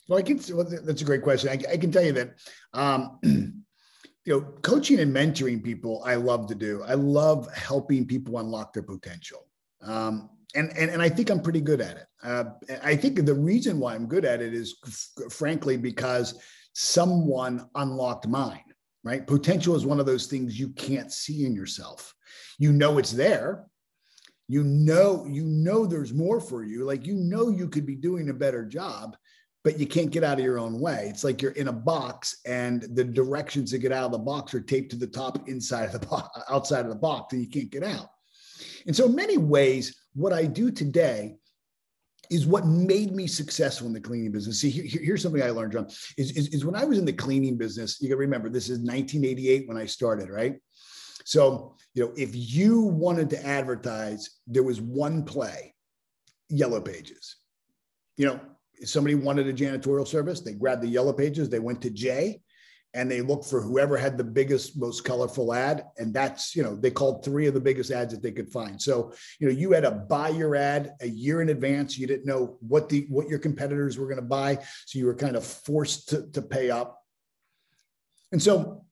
[0.07, 1.49] Well i can well, that's a great question.
[1.49, 2.35] I, I can tell you that
[2.73, 3.19] um,
[4.25, 8.73] you know coaching and mentoring people i love to do i love helping people unlock
[8.73, 9.47] their potential
[9.85, 12.05] um, and, and, and I think I'm pretty good at it.
[12.23, 12.45] Uh,
[12.83, 16.39] I think the reason why I'm good at it is, f- frankly, because
[16.73, 18.63] someone unlocked mine,
[19.03, 19.25] right?
[19.25, 22.13] Potential is one of those things you can't see in yourself.
[22.59, 23.65] You know it's there.
[24.47, 26.85] You know, you know there's more for you.
[26.85, 29.15] Like you know you could be doing a better job,
[29.63, 31.07] but you can't get out of your own way.
[31.09, 34.53] It's like you're in a box and the directions to get out of the box
[34.53, 37.49] are taped to the top inside of the box, outside of the box, and you
[37.49, 38.09] can't get out.
[38.85, 41.35] And so, in many ways, what I do today
[42.29, 44.59] is what made me successful in the cleaning business.
[44.59, 47.13] See, here, here's something I learned, John, is, is, is when I was in the
[47.13, 50.55] cleaning business, you can remember this is 1988 when I started, right?
[51.25, 55.73] So, you know, if you wanted to advertise, there was one play,
[56.49, 57.37] yellow pages.
[58.17, 58.39] You know,
[58.83, 62.41] somebody wanted a janitorial service, they grabbed the yellow pages, they went to Jay,
[62.95, 65.85] and they looked for whoever had the biggest, most colorful ad.
[65.97, 68.79] And that's, you know, they called three of the biggest ads that they could find.
[68.79, 71.97] So, you know, you had to buy your ad a year in advance.
[71.97, 74.59] You didn't know what the what your competitors were going to buy.
[74.85, 76.99] So you were kind of forced to, to pay up.
[78.31, 78.85] And so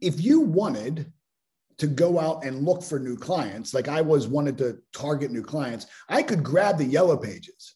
[0.00, 1.12] if you wanted
[1.78, 5.42] to go out and look for new clients, like I was wanted to target new
[5.42, 7.73] clients, I could grab the yellow pages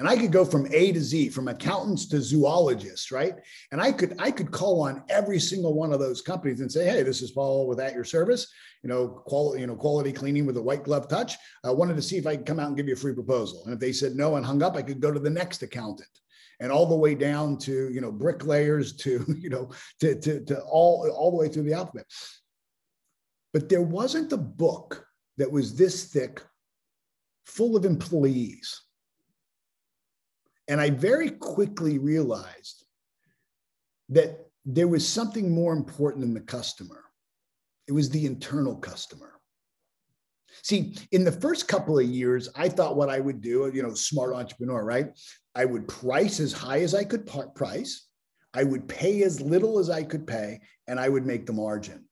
[0.00, 3.34] and I could go from A to Z, from accountants to zoologists, right?
[3.70, 6.86] And I could I could call on every single one of those companies and say,
[6.86, 8.50] hey, this is Paul with at your service,
[8.82, 11.36] you know, quality, you know, quality cleaning with a white glove touch.
[11.64, 13.62] I wanted to see if I could come out and give you a free proposal.
[13.66, 16.08] And if they said no and hung up, I could go to the next accountant
[16.60, 19.68] and all the way down to you know bricklayers to you know
[20.00, 22.06] to, to, to all all the way through the alphabet
[23.52, 25.04] but there wasn't a book
[25.36, 26.42] that was this thick
[27.44, 28.80] full of employees
[30.70, 32.84] and I very quickly realized
[34.08, 37.02] that there was something more important than the customer.
[37.88, 39.32] It was the internal customer.
[40.62, 43.94] See, in the first couple of years, I thought what I would do, you know,
[43.94, 45.10] smart entrepreneur, right?
[45.56, 48.06] I would price as high as I could price,
[48.54, 52.04] I would pay as little as I could pay, and I would make the margin.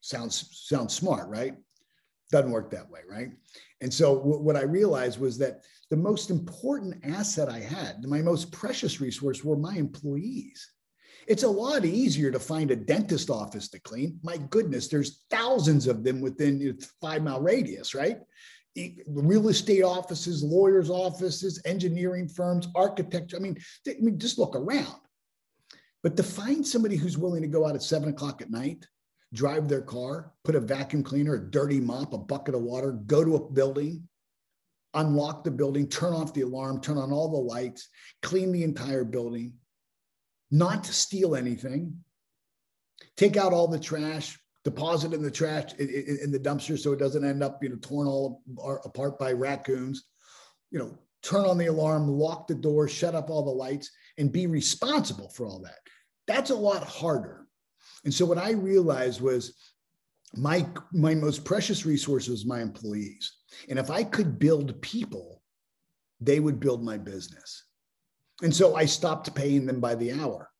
[0.00, 1.54] Sounds sounds smart, right?
[2.32, 3.30] Doesn't work that way, right?
[3.80, 8.20] And so w- what I realized was that the most important asset I had, my
[8.20, 10.70] most precious resource were my employees.
[11.26, 14.18] It's a lot easier to find a dentist office to clean.
[14.22, 18.18] My goodness, there's thousands of them within five mile radius, right?
[19.06, 23.36] Real estate offices, lawyers' offices, engineering firms, architecture.
[23.36, 25.00] I mean, I mean, just look around.
[26.02, 28.86] But to find somebody who's willing to go out at seven o'clock at night,
[29.34, 33.24] drive their car, put a vacuum cleaner, a dirty mop, a bucket of water, go
[33.24, 34.08] to a building,
[34.94, 37.88] unlock the building, turn off the alarm, turn on all the lights,
[38.22, 39.52] clean the entire building,
[40.50, 41.94] not to steal anything,
[43.16, 46.98] take out all the trash, deposit in the trash in, in the dumpster so it
[46.98, 48.42] doesn't end up you know torn all
[48.84, 50.04] apart by raccoons.
[50.70, 54.30] You know, turn on the alarm, lock the door, shut up all the lights, and
[54.30, 55.78] be responsible for all that.
[56.26, 57.37] That's a lot harder.
[58.04, 59.54] And so what I realized was
[60.36, 63.32] my my most precious resource was my employees.
[63.68, 65.42] And if i could build people
[66.20, 67.64] they would build my business.
[68.42, 70.50] And so i stopped paying them by the hour.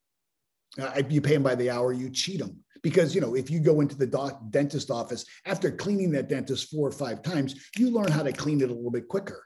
[0.81, 3.61] Uh, you pay them by the hour you cheat them because you know if you
[3.61, 7.91] go into the doc, dentist office after cleaning that dentist four or five times you
[7.91, 9.45] learn how to clean it a little bit quicker.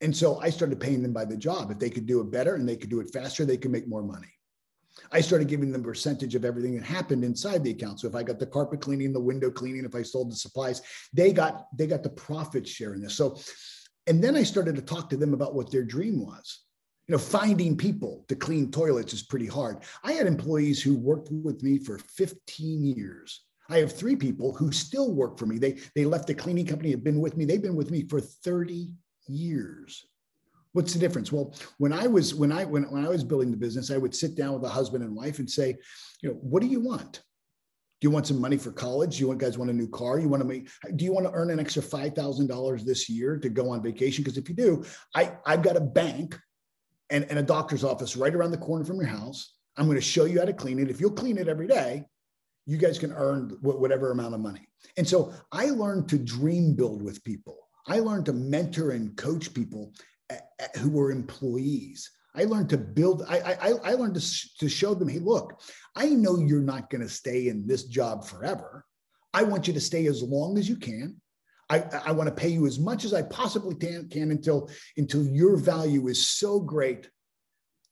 [0.00, 1.70] And so i started paying them by the job.
[1.70, 3.86] If they could do it better and they could do it faster they could make
[3.86, 4.32] more money
[5.10, 8.00] I started giving them percentage of everything that happened inside the account.
[8.00, 10.82] So if I got the carpet cleaning, the window cleaning, if I sold the supplies,
[11.12, 13.14] they got they got the profit share in this.
[13.14, 13.38] So,
[14.06, 16.60] and then I started to talk to them about what their dream was.
[17.08, 19.82] You know, finding people to clean toilets is pretty hard.
[20.02, 23.44] I had employees who worked with me for 15 years.
[23.68, 25.58] I have three people who still work for me.
[25.58, 27.44] They they left the cleaning company, have been with me.
[27.44, 28.92] They've been with me for 30
[29.26, 30.06] years.
[30.74, 31.30] What's the difference?
[31.30, 34.14] Well, when I was when I when, when I was building the business, I would
[34.14, 35.76] sit down with a husband and wife and say,
[36.20, 37.22] you know, what do you want?
[38.00, 39.16] Do you want some money for college?
[39.16, 40.18] Do you want guys want a new car?
[40.18, 40.68] You want to make?
[40.96, 43.82] Do you want to earn an extra five thousand dollars this year to go on
[43.82, 44.24] vacation?
[44.24, 44.84] Because if you do,
[45.14, 46.36] I I've got a bank
[47.08, 49.54] and, and a doctor's office right around the corner from your house.
[49.76, 50.90] I'm going to show you how to clean it.
[50.90, 52.04] If you'll clean it every day,
[52.66, 54.68] you guys can earn whatever amount of money.
[54.96, 57.58] And so I learned to dream build with people.
[57.86, 59.92] I learned to mentor and coach people
[60.78, 62.10] who were employees.
[62.36, 65.60] I learned to build, I, I, I learned to, to show them, hey, look,
[65.94, 68.84] I know you're not going to stay in this job forever.
[69.32, 71.20] I want you to stay as long as you can.
[71.70, 75.24] I, I want to pay you as much as I possibly can, can until, until
[75.24, 77.08] your value is so great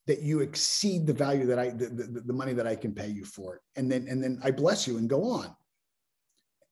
[0.07, 3.09] that you exceed the value that I, the, the, the money that I can pay
[3.09, 3.63] you for it.
[3.77, 5.55] And then, and then I bless you and go on.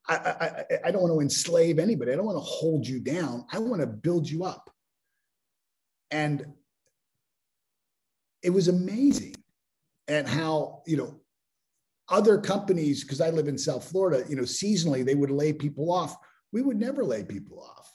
[0.08, 2.12] I, I, I don't want to enslave anybody.
[2.12, 3.46] I don't want to hold you down.
[3.52, 4.68] I want to build you up.
[6.10, 6.46] And
[8.42, 9.36] it was amazing
[10.08, 11.20] at how, you know,
[12.08, 15.92] other companies, because I live in South Florida, you know, seasonally they would lay people
[15.92, 16.16] off.
[16.52, 17.88] We would never lay people off.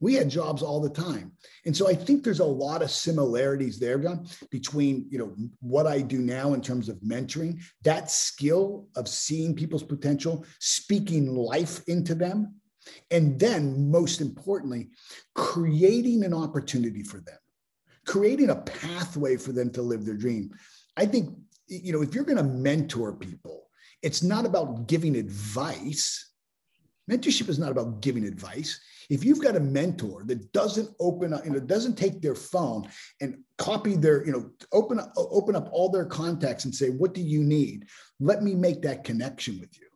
[0.00, 1.32] We had jobs all the time.
[1.66, 5.88] And so I think there's a lot of similarities there, John, between, you know, what
[5.88, 11.82] I do now in terms of mentoring, that skill of seeing people's potential, speaking life
[11.88, 12.54] into them,
[13.10, 14.90] and then most importantly,
[15.34, 17.38] creating an opportunity for them
[18.08, 20.50] creating a pathway for them to live their dream.
[20.96, 21.28] I think,
[21.66, 23.68] you know, if you're going to mentor people,
[24.02, 26.32] it's not about giving advice.
[27.10, 28.80] Mentorship is not about giving advice.
[29.10, 32.88] If you've got a mentor that doesn't open up, you know, doesn't take their phone
[33.20, 37.20] and copy their, you know, open open up all their contacts and say, what do
[37.20, 37.86] you need?
[38.20, 39.87] Let me make that connection with you.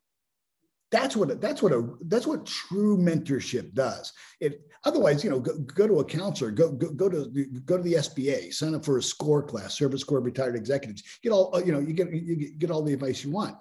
[0.92, 4.12] That's what that's what a that's what true mentorship does.
[4.40, 7.26] It otherwise, you know, go, go to a counselor, go, go go to
[7.64, 11.02] go to the SBA, sign up for a SCORE class, Service Corps Retired Executives.
[11.22, 13.56] Get all you know, you get you get all the advice you want.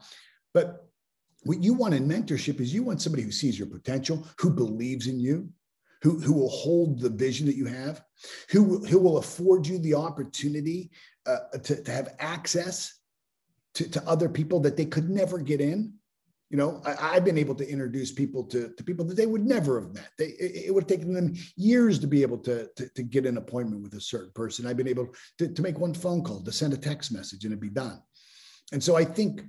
[0.53, 0.85] But
[1.43, 5.07] what you want in mentorship is you want somebody who sees your potential, who believes
[5.07, 5.49] in you,
[6.01, 8.03] who, who will hold the vision that you have,
[8.49, 10.91] who, who will afford you the opportunity
[11.25, 12.99] uh, to, to have access
[13.73, 15.93] to, to other people that they could never get in
[16.51, 19.45] you know I, have been able to introduce people to, to people that they would
[19.45, 20.09] never have met.
[20.17, 23.25] They it, it would have taken them years to be able to, to, to get
[23.25, 24.67] an appointment with a certain person.
[24.67, 27.53] I've been able to, to make one phone call to send a text message and
[27.53, 28.01] it'd be done.
[28.73, 29.41] And so i think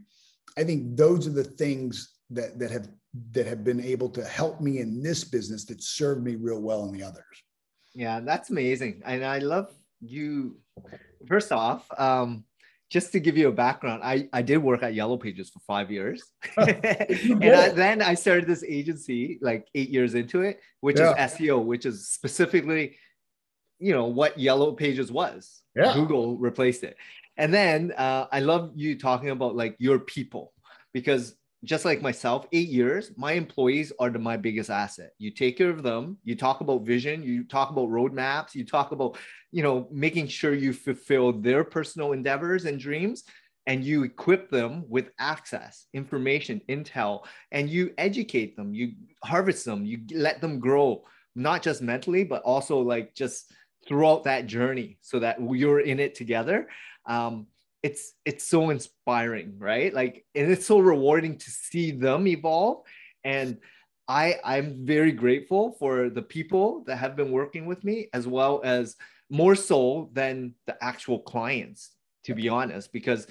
[0.57, 2.89] i think those are the things that that have
[3.33, 6.85] that have been able to help me in this business that served me real well
[6.85, 7.37] in the others.
[7.95, 9.03] Yeah that's amazing.
[9.05, 9.69] And i love
[10.01, 10.57] you.
[11.27, 12.45] First off um
[12.93, 15.91] just to give you a background, I, I did work at Yellow Pages for five
[15.91, 16.23] years.
[16.59, 21.13] and I, then I started this agency like eight years into it, which yeah.
[21.25, 22.97] is SEO, which is specifically,
[23.79, 25.63] you know, what Yellow Pages was.
[25.75, 25.95] Yeah.
[25.95, 26.99] Google replaced it.
[27.39, 30.53] And then uh, I love you talking about like your people
[30.93, 35.11] because just like myself, eight years, my employees are my biggest asset.
[35.19, 36.19] You take care of them.
[36.25, 37.23] You talk about vision.
[37.23, 38.55] You talk about roadmaps.
[38.55, 39.17] You talk about,
[39.53, 43.23] you know, making sure you fulfill their personal endeavors and dreams,
[43.67, 48.75] and you equip them with access, information, intel, and you educate them.
[48.75, 49.87] You harvest them.
[49.87, 51.05] You let them grow,
[51.37, 53.53] not just mentally, but also like just
[53.87, 56.69] throughout that journey, so that you're in it together.
[57.07, 57.47] Um,
[57.83, 59.93] it's it's so inspiring right?
[59.93, 62.85] Like and it's so rewarding to see them evolve.
[63.25, 63.59] And
[64.09, 68.61] i i'm very grateful for the people that have been working with me as well
[68.65, 68.97] as
[69.31, 71.91] more so than the actual clients
[72.25, 73.27] to be honest because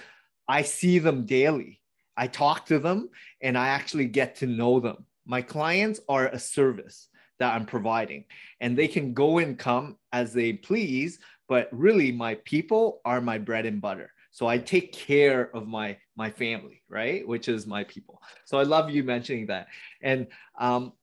[0.48, 1.82] i see them daily.
[2.18, 3.10] I talk to them
[3.42, 5.06] and i actually get to know them.
[5.26, 7.10] My clients are a service
[7.40, 8.26] that i'm providing
[8.62, 13.38] and they can go and come as they please but really my people are my
[13.38, 17.28] bread and butter so I take care of my my family, right?
[17.28, 18.22] Which is my people.
[18.46, 19.68] So I love you mentioning that.
[20.02, 20.94] And um,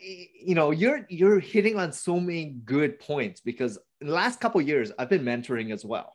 [0.00, 4.60] you know, you're you're hitting on so many good points because in the last couple
[4.60, 6.14] years I've been mentoring as well,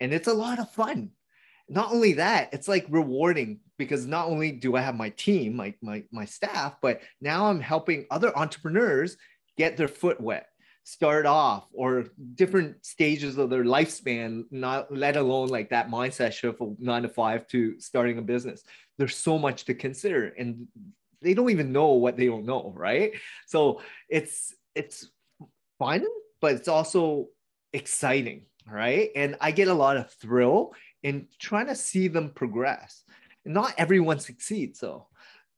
[0.00, 1.10] and it's a lot of fun.
[1.68, 5.74] Not only that, it's like rewarding because not only do I have my team, my
[5.82, 9.16] my my staff, but now I'm helping other entrepreneurs
[9.56, 10.46] get their foot wet
[10.86, 12.04] start off or
[12.36, 17.08] different stages of their lifespan, not let alone like that mindset shift from nine to
[17.08, 18.62] five to starting a business.
[18.96, 20.68] There's so much to consider and
[21.20, 23.14] they don't even know what they don't know, right?
[23.48, 25.10] So it's it's
[25.80, 26.06] fun,
[26.40, 27.30] but it's also
[27.72, 29.10] exciting, right?
[29.16, 30.72] And I get a lot of thrill
[31.02, 33.02] in trying to see them progress.
[33.44, 35.08] Not everyone succeeds, though,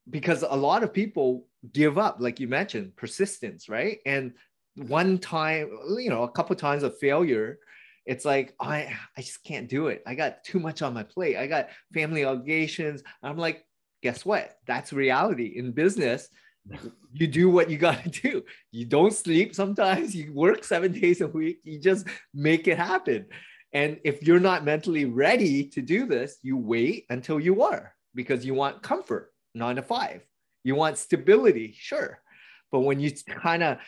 [0.08, 3.98] because a lot of people give up, like you mentioned, persistence, right?
[4.06, 4.32] And
[4.78, 7.58] one time, you know, a couple times of failure,
[8.06, 10.02] it's like I I just can't do it.
[10.06, 11.36] I got too much on my plate.
[11.36, 13.02] I got family obligations.
[13.22, 13.66] I'm like,
[14.02, 14.56] guess what?
[14.66, 16.28] That's reality in business.
[17.12, 18.44] You do what you got to do.
[18.72, 20.14] You don't sleep sometimes.
[20.14, 21.60] You work seven days a week.
[21.64, 23.26] You just make it happen.
[23.72, 28.44] And if you're not mentally ready to do this, you wait until you are, because
[28.44, 30.22] you want comfort, nine to five.
[30.64, 32.20] You want stability, sure.
[32.72, 33.78] But when you kind of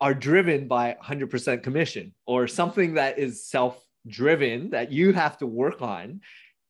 [0.00, 5.46] are driven by 100% commission or something that is self driven that you have to
[5.46, 6.20] work on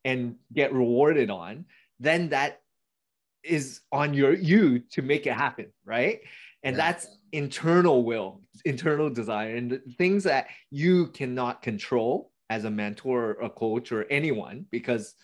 [0.04, 1.64] and get rewarded on,
[1.98, 2.60] then that
[3.42, 6.20] is on your you to make it happen, right?
[6.62, 6.84] And yeah.
[6.92, 13.46] that's internal will, internal desire, and things that you cannot control as a mentor or
[13.46, 15.14] a coach or anyone because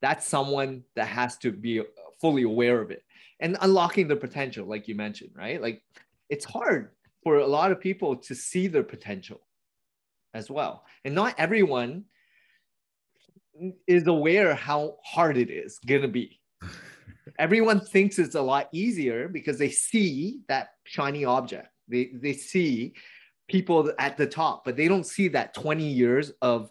[0.00, 1.82] that's someone that has to be
[2.20, 3.02] fully aware of it
[3.40, 5.82] and unlocking the potential like you mentioned right like
[6.28, 6.90] it's hard
[7.22, 9.40] for a lot of people to see their potential
[10.34, 10.84] as well.
[11.04, 12.04] And not everyone
[13.86, 16.40] is aware how hard it is going to be.
[17.38, 21.68] Everyone thinks it's a lot easier because they see that shiny object.
[21.88, 22.94] They, they see
[23.48, 26.70] people at the top, but they don't see that 20 years of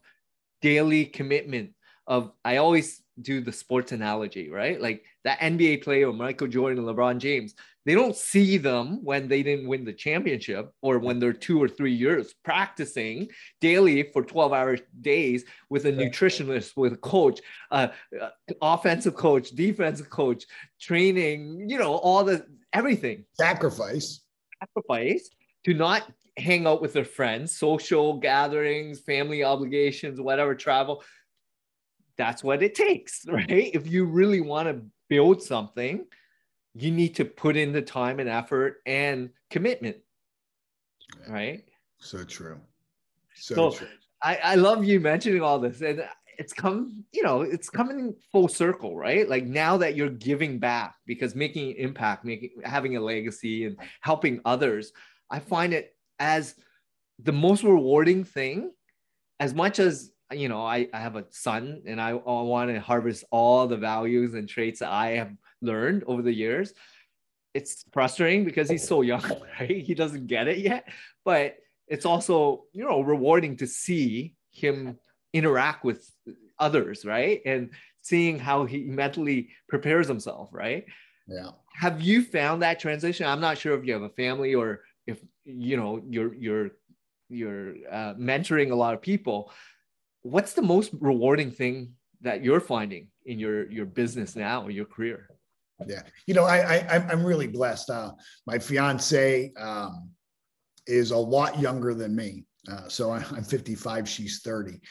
[0.62, 1.72] daily commitment
[2.08, 4.80] of I always do the sports analogy, right?
[4.82, 7.55] Like that NBA player, Michael Jordan, and LeBron James,
[7.86, 11.67] they don't see them when they didn't win the championship or when they're two or
[11.67, 13.30] three years practicing
[13.61, 17.39] daily for 12 hour days with a nutritionist, with a coach,
[17.72, 17.88] uh,
[18.22, 18.30] uh,
[18.61, 20.45] offensive coach, defensive coach,
[20.80, 23.26] training, you know, all the everything.
[23.34, 24.22] Sacrifice.
[24.61, 25.30] Sacrifice
[25.65, 26.03] to not
[26.38, 31.03] hang out with their friends, social gatherings, family obligations, whatever, travel.
[32.20, 33.72] That's what it takes, right?
[33.74, 36.05] If you really want to build something,
[36.76, 39.97] you need to put in the time and effort and commitment,
[41.28, 41.63] right?
[41.97, 42.59] So true.
[43.34, 43.88] So, so true.
[44.22, 45.82] I, I love you mentioning all this.
[45.82, 46.03] And
[46.38, 49.28] it's come, you know, it's coming full circle, right?
[49.28, 54.41] Like now that you're giving back because making impact, making having a legacy and helping
[54.45, 54.91] others,
[55.32, 56.55] I find it as
[57.24, 58.72] the most rewarding thing
[59.39, 62.80] as much as you know I, I have a son and I, I want to
[62.80, 66.73] harvest all the values and traits that i have learned over the years.
[67.53, 69.23] It's frustrating because he's so young
[69.59, 69.84] right?
[69.84, 70.88] He doesn't get it yet
[71.25, 71.57] but
[71.88, 74.97] it's also you know rewarding to see him
[75.34, 76.09] interact with
[76.59, 77.41] others right?
[77.45, 77.71] And
[78.01, 80.86] seeing how he mentally prepares himself right?
[81.27, 81.51] Yeah.
[81.73, 83.25] Have you found that transition?
[83.25, 86.71] I'm not sure if you have a family or if you know you're you're
[87.30, 89.51] you're uh, mentoring a lot of people
[90.22, 94.86] what's the most rewarding thing that you're finding in your your business now or your
[94.86, 95.30] career?
[95.88, 96.01] Yeah.
[96.28, 97.89] You know i, I i'm really blessed.
[97.89, 98.11] Uh,
[98.45, 100.09] my fiance um,
[100.88, 102.45] is a lot younger than me.
[102.70, 104.82] Uh, so i'm 55 she's 30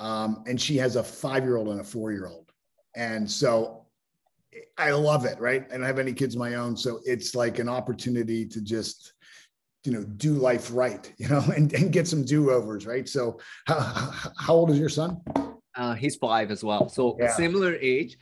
[0.00, 2.50] um, and she has a five year old and a four year old
[2.96, 3.86] and so
[4.76, 5.64] i love it right?
[5.70, 6.76] I don't have any kids of my own.
[6.76, 9.11] So it's like an opportunity to just
[9.84, 13.08] you know do life right you know and, and get some do-overs right?
[13.08, 15.20] So how, how old is your son?
[15.74, 16.88] Uh, he's five as well.
[16.88, 17.34] So yeah.
[17.34, 18.18] similar age.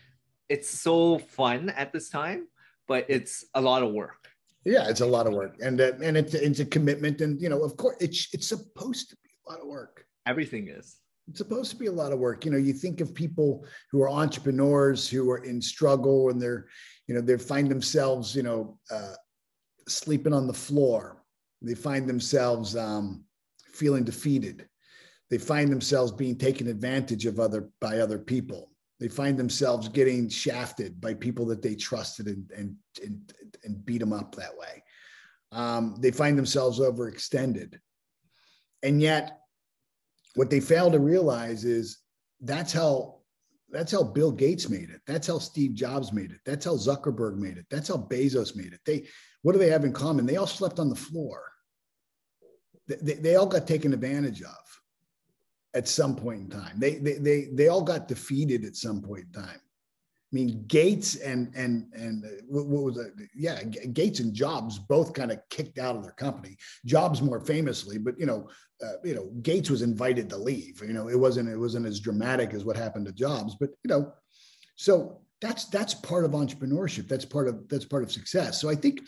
[0.48, 2.46] It's so fun at this time
[2.88, 4.28] but it's a lot of work.
[4.64, 5.56] Yeah it's a lot of work.
[5.61, 9.11] And uh, and it's, it's a commitment and you know of course it's it's supposed
[9.11, 10.04] to be a lot of work.
[10.26, 10.96] Everything is.
[11.28, 12.44] It's supposed to be a lot of work.
[12.44, 16.66] You know you think of people who are entrepreneurs who are in struggle and they're
[17.06, 19.14] you know they find themselves you know uh,
[19.88, 21.19] sleeping on the floor
[21.62, 23.24] they find themselves um,
[23.72, 24.66] feeling defeated.
[25.30, 28.72] They find themselves being taken advantage of other by other people.
[28.98, 33.32] They find themselves getting shafted by people that they trusted and and and,
[33.64, 34.82] and beat them up that way.
[35.52, 37.78] Um, they find themselves overextended,
[38.82, 39.38] and yet,
[40.34, 41.98] what they fail to realize is
[42.40, 43.20] that's how
[43.70, 45.00] that's how Bill Gates made it.
[45.06, 46.40] That's how Steve Jobs made it.
[46.44, 47.66] That's how Zuckerberg made it.
[47.70, 48.80] That's how Bezos made it.
[48.84, 49.06] They
[49.42, 50.26] what do they have in common?
[50.26, 51.49] They all slept on the floor
[53.03, 54.80] they, they all got taken advantage of
[55.74, 56.78] at some point in time.
[56.78, 59.61] They, they, they, they all got defeated at some point in time.
[60.32, 63.12] I mean, Gates and and and uh, what was it?
[63.34, 66.57] Yeah, Gates and Jobs both kind of kicked out of their company.
[66.86, 68.49] Jobs more famously, but you know,
[68.80, 70.82] uh, you know, Gates was invited to leave.
[70.86, 73.88] You know, it wasn't it wasn't as dramatic as what happened to Jobs, but you
[73.88, 74.12] know,
[74.76, 77.09] so that's that's part of entrepreneurship.
[77.09, 78.61] That's part of that's part of success.
[78.61, 79.01] So I think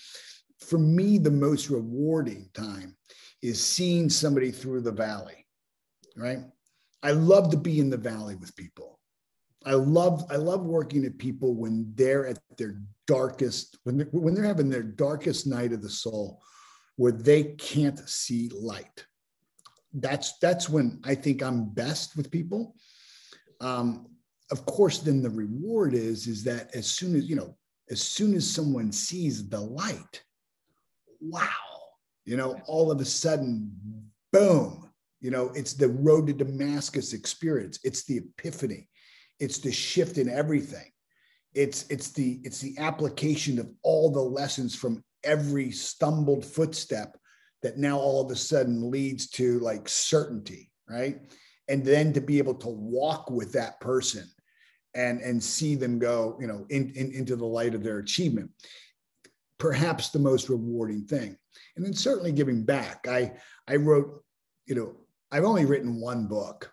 [0.59, 2.97] for me, the most rewarding time
[3.43, 5.47] is seeing somebody through the valley,
[6.17, 6.39] right?
[7.03, 9.01] I love to be in the valley with people.
[9.65, 14.35] I love I love working at people when they're at their darkest when they're, when
[14.35, 16.43] they're having their darkest night of the soul,
[16.97, 19.05] where they can't see light.
[19.93, 22.75] That's that's when I think I'm best with people.
[23.61, 24.09] Um,
[24.51, 27.57] of course, then the reward is is that as soon as you know,
[27.91, 30.23] as soon as someone sees the light,
[31.21, 31.49] wow,
[32.25, 33.71] you know, all of a sudden,
[34.33, 37.79] boom, you know, it's the road to Damascus experience.
[37.85, 38.89] It's the epiphany.
[39.39, 40.91] It's the shift in everything.
[41.55, 47.17] it's it's the it's the application of all the lessons from every stumbled footstep
[47.63, 51.21] that now all of a sudden leads to like certainty right
[51.69, 54.25] and then to be able to walk with that person
[54.95, 58.51] and and see them go you know in, in, into the light of their achievement
[59.59, 61.37] perhaps the most rewarding thing
[61.77, 63.33] and then certainly giving back i
[63.69, 64.25] i wrote
[64.67, 64.95] you know
[65.31, 66.73] i've only written one book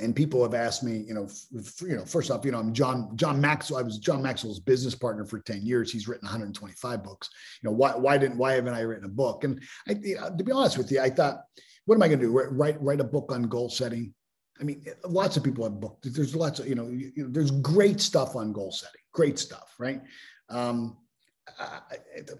[0.00, 2.72] and people have asked me, you know, f- you know, first off, you know, I'm
[2.72, 3.78] John John Maxwell.
[3.78, 5.92] I was John Maxwell's business partner for 10 years.
[5.92, 7.30] He's written 125 books.
[7.62, 9.44] You know, why why didn't why haven't I written a book?
[9.44, 11.42] And I, you know, to be honest with you, I thought,
[11.86, 12.32] what am I going to do?
[12.32, 14.14] Write write a book on goal setting?
[14.60, 16.08] I mean, lots of people have books.
[16.10, 19.00] There's lots of you know, you know, there's great stuff on goal setting.
[19.12, 20.02] Great stuff, right?
[20.48, 20.96] Um,
[21.58, 21.80] uh,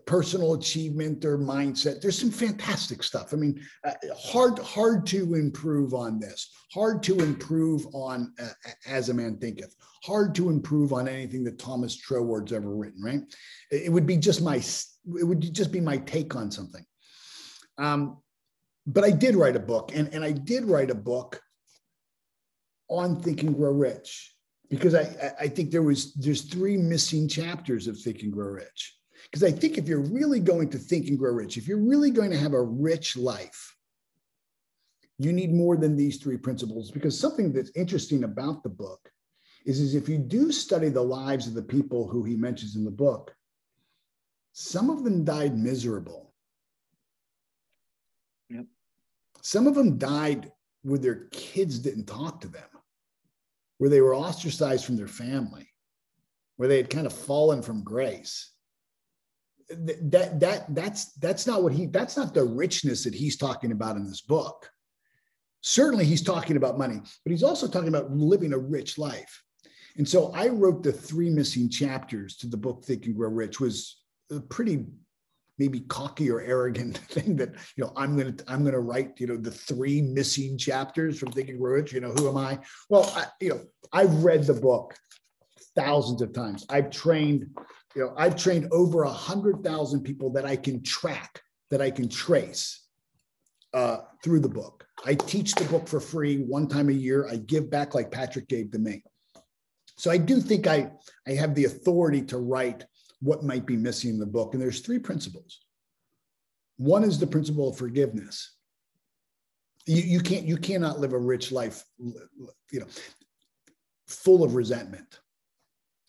[0.07, 2.00] personal achievement or mindset.
[2.00, 3.32] There's some fantastic stuff.
[3.32, 6.50] I mean, uh, hard hard to improve on this.
[6.72, 8.48] Hard to improve on uh,
[8.86, 9.74] as a man thinketh.
[10.02, 13.02] Hard to improve on anything that Thomas Troward's ever written.
[13.02, 13.20] Right?
[13.70, 16.84] It would be just my it would just be my take on something.
[17.78, 18.18] Um,
[18.86, 21.40] but I did write a book, and and I did write a book
[22.88, 24.34] on Think and Grow Rich
[24.70, 28.96] because I, I think there was there's three missing chapters of Think and Grow Rich.
[29.30, 32.10] Because I think if you're really going to think and grow rich, if you're really
[32.10, 33.76] going to have a rich life,
[35.18, 36.90] you need more than these three principles.
[36.90, 39.10] Because something that's interesting about the book
[39.64, 42.84] is, is if you do study the lives of the people who he mentions in
[42.84, 43.34] the book,
[44.52, 46.32] some of them died miserable.
[48.50, 48.66] Yep.
[49.42, 50.52] Some of them died
[50.82, 52.68] where their kids didn't talk to them
[53.85, 55.68] where they were ostracized from their family,
[56.57, 58.53] where they had kind of fallen from grace.
[59.68, 63.97] That that that's that's not what he that's not the richness that he's talking about
[63.97, 64.70] in this book.
[65.61, 69.43] Certainly he's talking about money, but he's also talking about living a rich life.
[69.99, 73.61] And so I wrote the three missing chapters to the book Think and Grow Rich
[73.61, 74.87] was a pretty
[75.59, 79.18] maybe cocky or arrogant thing that you know i'm going to i'm going to write
[79.18, 82.36] you know the three missing chapters from Think and Grow Rich you know who am
[82.36, 82.59] i?
[82.88, 83.61] Well I, you know
[83.92, 84.94] i've read the book
[85.76, 86.64] thousands of times.
[86.70, 87.46] I've trained
[87.94, 91.40] you know i've trained over a hundred thousand people that i can track
[91.70, 92.80] that i can trace
[93.72, 94.86] uh, through the book.
[95.05, 97.26] I teach the book for free one time a year.
[97.28, 99.02] I give back like patrick gave to me.
[99.96, 100.90] So i do think i
[101.26, 102.84] i have the authority to write
[103.25, 104.53] what might be missing in the book.
[104.53, 105.61] And there's three principles.
[106.77, 108.57] One is the principle of forgiveness.
[109.87, 112.87] You, you can't you cannot live a rich life, you know,
[114.09, 115.20] full of resentment.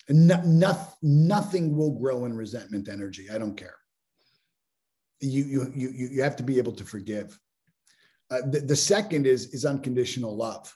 [0.08, 3.28] And no, no, nothing will grow in resentment energy.
[3.34, 3.76] I don't care.
[5.22, 7.40] You you you you have to be able to forgive.
[8.32, 10.76] Uh, the, the second is is unconditional love,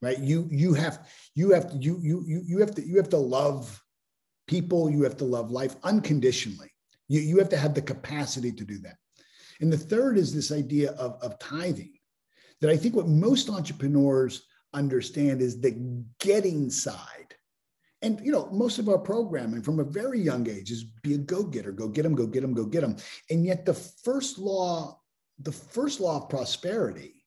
[0.00, 0.18] right?
[0.18, 3.81] You you have you have to, you you you have to you have to love
[4.52, 6.70] people, you have to love life unconditionally.
[7.08, 8.98] You, you have to have the capacity to do that.
[9.60, 11.94] And the third is this idea of, of tithing
[12.60, 14.42] that I think what most entrepreneurs
[14.74, 15.74] understand is the
[16.20, 17.34] getting side.
[18.02, 21.18] And you know, most of our programming from a very young age is be a
[21.18, 22.96] go-getter, go get them, go get them, go get them.
[23.30, 25.00] And yet the first law,
[25.38, 27.24] the first law of prosperity,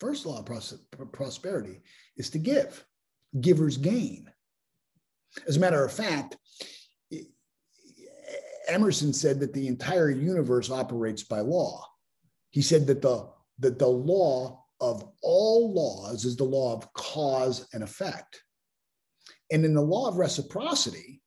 [0.00, 1.82] first law of pros- prosperity
[2.16, 2.82] is to give.
[3.38, 4.30] Givers gain.
[5.46, 6.36] As a matter of fact,
[8.68, 11.86] Emerson said that the entire universe operates by law.
[12.50, 13.28] He said that the,
[13.58, 18.42] that the law of all laws is the law of cause and effect.
[19.50, 21.20] And in the law of reciprocity,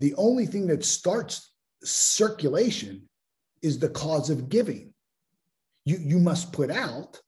[0.00, 1.52] the only thing that starts
[1.82, 3.08] circulation
[3.62, 4.92] is the cause of giving.
[5.84, 7.20] You, you must put out.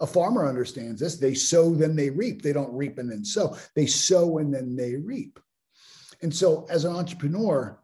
[0.00, 1.16] A farmer understands this.
[1.16, 2.42] They sow, then they reap.
[2.42, 3.56] They don't reap and then sow.
[3.74, 5.38] They sow and then they reap.
[6.22, 7.78] And so, as an entrepreneur,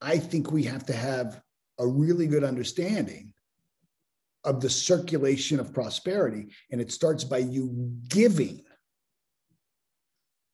[0.00, 1.40] I think we have to have
[1.78, 3.32] a really good understanding
[4.44, 6.48] of the circulation of prosperity.
[6.70, 8.62] And it starts by you giving.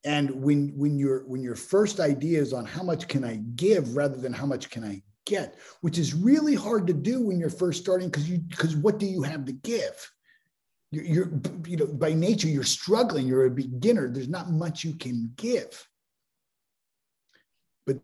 [0.04, 3.94] And when, when, your, when your first idea is on how much can I give
[3.94, 7.50] rather than how much can I get, which is really hard to do when you're
[7.50, 10.10] first starting because you because what do you have to give?
[10.92, 11.30] You're, you're
[11.66, 13.26] you know by nature you're struggling.
[13.26, 14.08] You're a beginner.
[14.08, 15.88] There's not much you can give.
[17.86, 17.98] But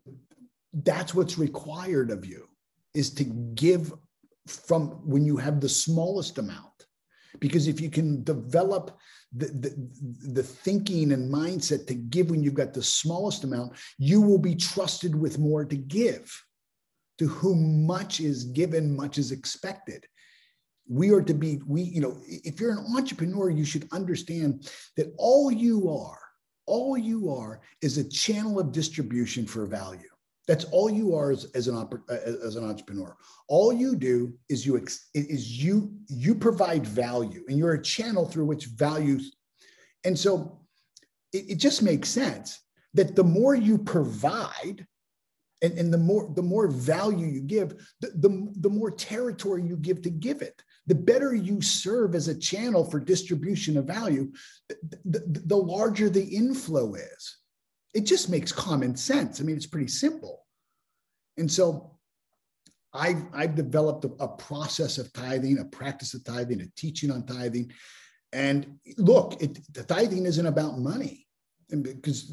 [0.73, 2.49] that's what's required of you
[2.95, 3.93] is to give
[4.47, 6.65] from when you have the smallest amount
[7.41, 8.99] because if you can develop
[9.37, 14.23] the, the, the, thinking and mindset to give when you've got the smallest amount you
[14.23, 16.33] will be trusted with more to give
[17.19, 20.07] to whom much is given much is expected
[20.89, 25.13] we are to be we you know if you're an entrepreneur you should understand that
[25.19, 26.19] all you are
[26.69, 30.11] all you are is a channel of distribution for value.
[30.47, 33.17] That's all you are as, as, an, as an entrepreneur.
[33.49, 34.77] All you do is you
[35.15, 39.35] is you you provide value, and you're a channel through which values.
[40.05, 40.61] And so,
[41.33, 42.61] it, it just makes sense
[42.95, 44.87] that the more you provide,
[45.61, 49.77] and, and the more the more value you give, the, the, the more territory you
[49.77, 54.33] give to give it the better you serve as a channel for distribution of value,
[54.69, 57.37] the, the, the, larger the inflow is.
[57.95, 59.39] It just makes common sense.
[59.39, 60.47] I mean, it's pretty simple.
[61.37, 61.99] And so
[62.95, 67.27] I've, I've developed a, a process of tithing, a practice of tithing, a teaching on
[67.27, 67.71] tithing.
[68.33, 71.27] And look, it, the tithing isn't about money
[71.71, 72.31] because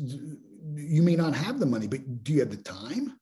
[0.76, 3.20] you may not have the money, but do you have the time?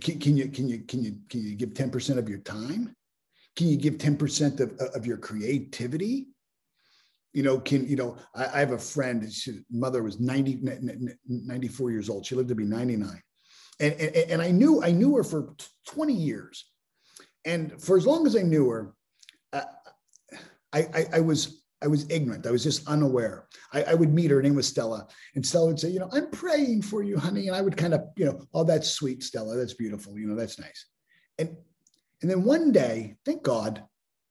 [0.00, 2.94] Can, can you can you can you can you give 10% of your time?
[3.56, 6.28] Can you give 10% of, of your creativity?
[7.32, 10.60] You know, can, you know, I, I have a friend, his mother was 90,
[11.26, 12.24] 94 years old.
[12.24, 13.20] She lived to be 99.
[13.80, 15.54] And, and, and I knew, I knew her for
[15.88, 16.64] 20 years.
[17.44, 18.94] And for as long as I knew her,
[19.52, 19.62] uh,
[20.72, 22.46] I, I, I was I was ignorant.
[22.46, 23.46] I was just unaware.
[23.72, 24.36] I, I, would meet her.
[24.36, 25.06] Her name was Stella.
[25.34, 27.48] And Stella would say, you know, I'm praying for you, honey.
[27.48, 29.56] And I would kind of, you know, oh, that's sweet, Stella.
[29.56, 30.18] That's beautiful.
[30.18, 30.86] You know, that's nice.
[31.38, 31.54] And
[32.22, 33.82] and then one day, thank God,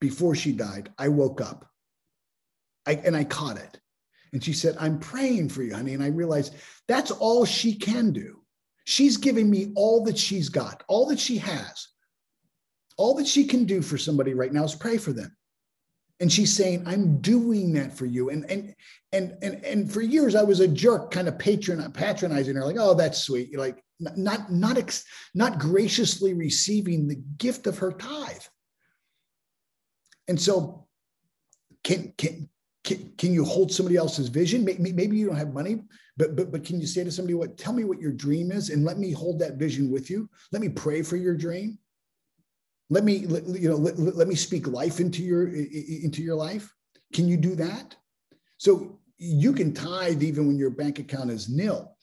[0.02, 1.66] before she died, I woke up
[2.86, 3.80] I, and I caught it.
[4.34, 5.94] And she said, I'm praying for you, honey.
[5.94, 6.56] And I realized
[6.88, 8.42] that's all she can do.
[8.86, 11.88] She's giving me all that she's got, all that she has.
[12.98, 15.36] All that she can do for somebody right now is pray for them.
[16.20, 18.30] And she's saying, I'm doing that for you.
[18.30, 18.74] And and
[19.12, 22.78] and and and for years I was a jerk, kind of patron, patronizing her, like,
[22.80, 23.50] oh, that's sweet.
[23.50, 25.04] You're like, not not ex,
[25.34, 28.44] not graciously receiving the gift of her tithe.
[30.28, 30.88] And so,
[31.84, 32.50] can can
[32.84, 34.64] can, can you hold somebody else's vision?
[34.64, 35.82] Maybe you don't have money,
[36.18, 37.58] but but but can you say to somebody, "What?
[37.58, 40.30] Tell me what your dream is, and let me hold that vision with you.
[40.52, 41.78] Let me pray for your dream.
[42.90, 46.72] Let me you know let, let me speak life into your into your life.
[47.14, 47.96] Can you do that?
[48.58, 51.96] So you can tithe even when your bank account is nil,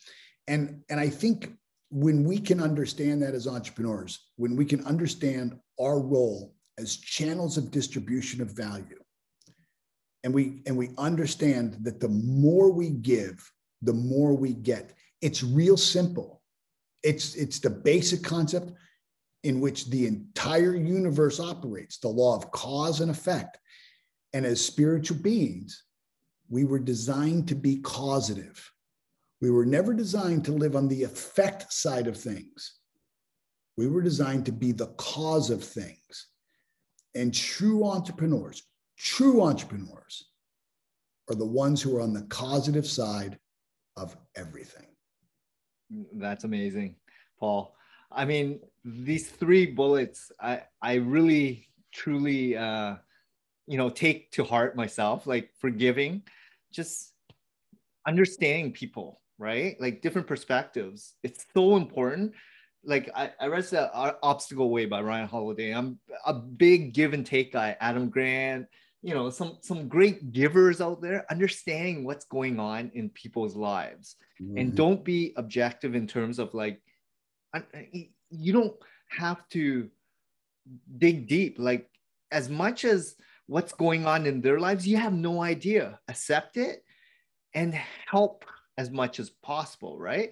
[0.49, 1.53] and and I think
[1.91, 7.59] when we can understand that as entrepreneurs, when we can understand our role as channels
[7.59, 8.99] of distribution of value,
[10.25, 13.49] and we and we understand that the more we give,
[13.83, 14.95] the more we get.
[15.21, 16.43] It's real simple.
[17.03, 18.73] It's it's the basic concept
[19.45, 23.59] in which the entire universe operates, the law of cause and effect.
[24.33, 25.85] And as spiritual beings,
[26.49, 28.73] we were designed to be causative.
[29.41, 32.79] We were never designed to live on the effect side of things.
[33.77, 36.29] We were designed to be the cause of things.
[37.15, 38.63] And true entrepreneurs,
[38.97, 40.31] true entrepreneurs,
[41.29, 43.39] are the ones who are on the causative side
[43.97, 44.87] of everything.
[46.15, 46.97] That's amazing,
[47.39, 47.75] Paul.
[48.11, 52.97] I mean, these three bullets, I, I really, truly, uh,
[53.67, 56.23] you know, take to heart myself, like forgiving,
[56.73, 57.13] just
[58.07, 59.81] understanding people, right?
[59.81, 61.15] Like different perspectives.
[61.23, 62.33] It's so important.
[62.85, 65.73] Like I, I read the Obstacle Way by Ryan Holiday.
[65.73, 67.77] I'm a big give and take guy.
[67.81, 68.67] Adam Grant,
[69.03, 71.25] you know, some some great givers out there.
[71.31, 74.59] Understanding what's going on in people's lives, mm-hmm.
[74.59, 76.83] and don't be objective in terms of like,
[78.33, 78.75] you don't
[79.09, 79.89] have to
[80.99, 81.57] dig deep.
[81.59, 81.89] Like
[82.31, 83.17] as much as
[83.47, 86.01] what's going on in their lives, you have no idea.
[86.09, 86.85] Accept it
[87.55, 87.75] and
[88.11, 88.45] help
[88.79, 90.31] as much as possible, right?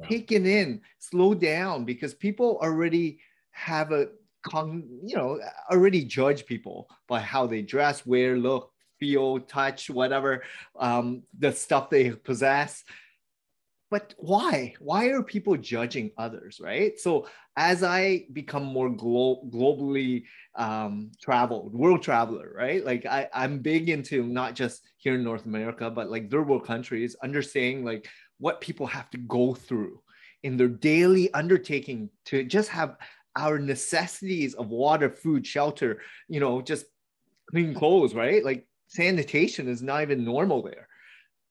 [0.00, 0.08] Yeah.
[0.08, 3.18] Take it in, slow down because people already
[3.50, 4.08] have a
[4.42, 5.38] con, you know,
[5.70, 10.42] already judge people by how they dress, wear, look, feel, touch, whatever,
[10.78, 12.84] um, the stuff they possess.
[13.92, 14.72] But why?
[14.78, 16.98] Why are people judging others, right?
[16.98, 17.26] So
[17.58, 20.24] as I become more glo- globally
[20.54, 22.82] um, traveled, world traveler, right?
[22.82, 26.64] Like I, I'm big into not just here in North America, but like third world
[26.64, 30.00] countries, understanding like what people have to go through
[30.42, 32.96] in their daily undertaking to just have
[33.36, 36.86] our necessities of water, food, shelter, you know, just
[37.50, 38.42] clean clothes, right?
[38.42, 40.88] Like sanitation is not even normal there.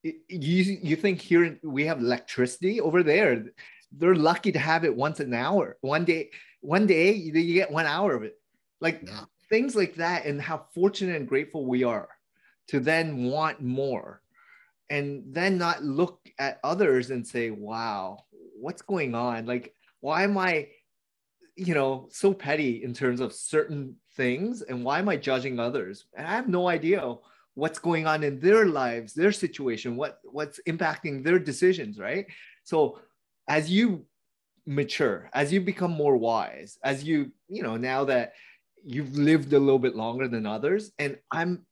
[0.03, 3.45] You, you think here we have electricity over there?
[3.91, 5.77] They're lucky to have it once an hour.
[5.81, 6.31] One day,
[6.61, 8.39] one day you get one hour of it.
[8.79, 9.25] Like yeah.
[9.49, 12.09] things like that, and how fortunate and grateful we are
[12.69, 14.21] to then want more
[14.89, 18.25] and then not look at others and say, wow,
[18.59, 19.45] what's going on?
[19.45, 20.67] Like, why am I,
[21.55, 24.61] you know, so petty in terms of certain things?
[24.61, 26.05] And why am I judging others?
[26.15, 27.15] And I have no idea
[27.55, 32.25] what's going on in their lives, their situation, what what's impacting their decisions, right?
[32.63, 32.99] So
[33.47, 34.05] as you
[34.65, 38.33] mature, as you become more wise, as you, you know, now that
[38.83, 41.65] you've lived a little bit longer than others, and I'm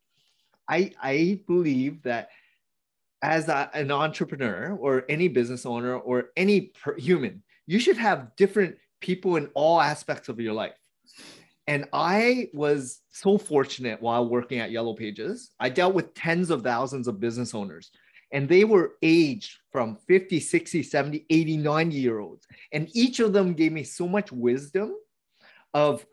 [0.68, 2.28] I I believe that
[3.22, 8.34] as a, an entrepreneur or any business owner or any per, human, you should have
[8.36, 10.74] different people in all aspects of your life.
[11.70, 15.52] And I was so fortunate while working at Yellow Pages.
[15.60, 17.92] I dealt with tens of thousands of business owners,
[18.32, 22.44] and they were aged from 50, 60, 70, 80, 90 year olds.
[22.72, 24.96] And each of them gave me so much wisdom
[25.72, 26.04] of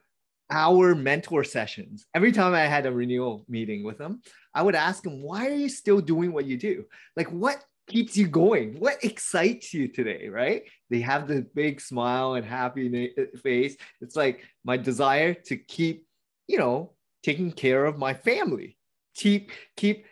[0.51, 2.05] our mentor sessions.
[2.13, 4.21] Every time I had a renewal meeting with them,
[4.53, 6.85] I would ask them, why are you still doing what you do?
[7.15, 8.79] Like, what keeps you going?
[8.79, 10.29] What excites you today?
[10.29, 10.63] Right?
[10.89, 13.13] They have the big smile and happy
[13.43, 13.75] face.
[14.01, 16.05] It's like my desire to keep,
[16.47, 18.77] you know, taking care of my family.
[19.15, 20.05] Keep, keep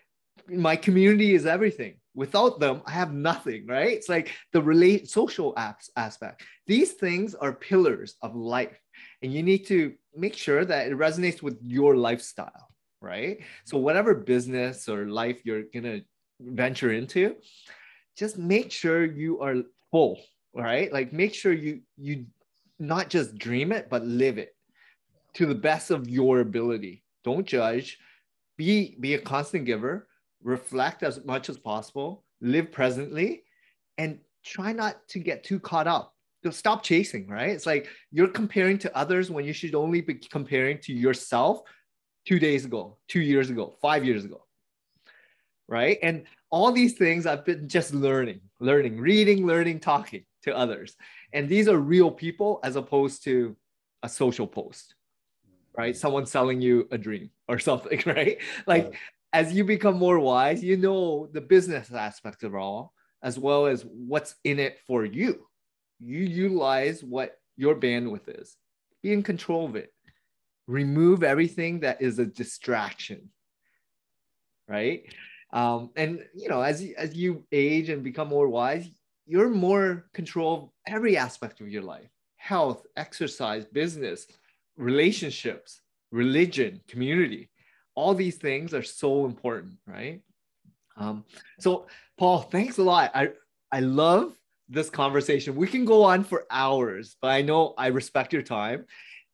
[0.49, 1.95] my community is everything.
[2.13, 3.91] Without them, I have nothing, right?
[3.91, 6.43] It's like the relate social apps aspect.
[6.65, 8.80] These things are pillars of life.
[9.21, 12.69] And you need to make sure that it resonates with your lifestyle,
[13.01, 13.39] right?
[13.65, 16.01] So whatever business or life you're gonna
[16.39, 17.36] venture into,
[18.17, 19.55] just make sure you are
[19.91, 20.19] full,
[20.53, 20.91] right?
[20.91, 22.25] Like make sure you you
[22.79, 24.55] not just dream it, but live it
[25.36, 27.03] to the best of your ability.
[27.23, 27.97] Don't judge.
[28.57, 30.07] Be be a constant giver.
[30.43, 32.23] Reflect as much as possible.
[32.41, 33.43] Live presently,
[33.97, 36.13] and try not to get too caught up.
[36.51, 37.49] Stop chasing, right?
[37.49, 41.61] It's like you're comparing to others when you should only be comparing to yourself
[42.27, 44.44] two days ago, two years ago, five years ago
[45.68, 45.97] right?
[46.01, 50.95] And all these things I've been just learning, learning, reading, learning, talking to others.
[51.34, 53.55] And these are real people as opposed to
[54.03, 54.95] a social post,
[55.78, 55.95] right?
[55.95, 58.38] Someone selling you a dream or something, right?
[58.68, 58.97] Like yeah.
[59.34, 62.93] as you become more wise, you know the business aspects of all,
[63.24, 65.47] as well as what's in it for you.
[65.99, 68.55] You utilize what your bandwidth is,
[69.01, 69.91] be in control of it.
[70.68, 73.30] Remove everything that is a distraction,
[74.68, 75.05] right?
[75.55, 78.89] Um, and you know, as as you age and become more wise,
[79.25, 84.27] you're more control of every aspect of your life: health, exercise, business,
[84.75, 85.79] relationships,
[86.11, 87.49] religion, community.
[87.95, 90.21] All these things are so important, right?
[90.97, 91.23] Um,
[91.59, 91.87] so,
[92.17, 93.11] Paul, thanks a lot.
[93.15, 93.29] I
[93.71, 94.35] I love
[94.67, 95.55] this conversation.
[95.55, 98.85] We can go on for hours, but I know I respect your time,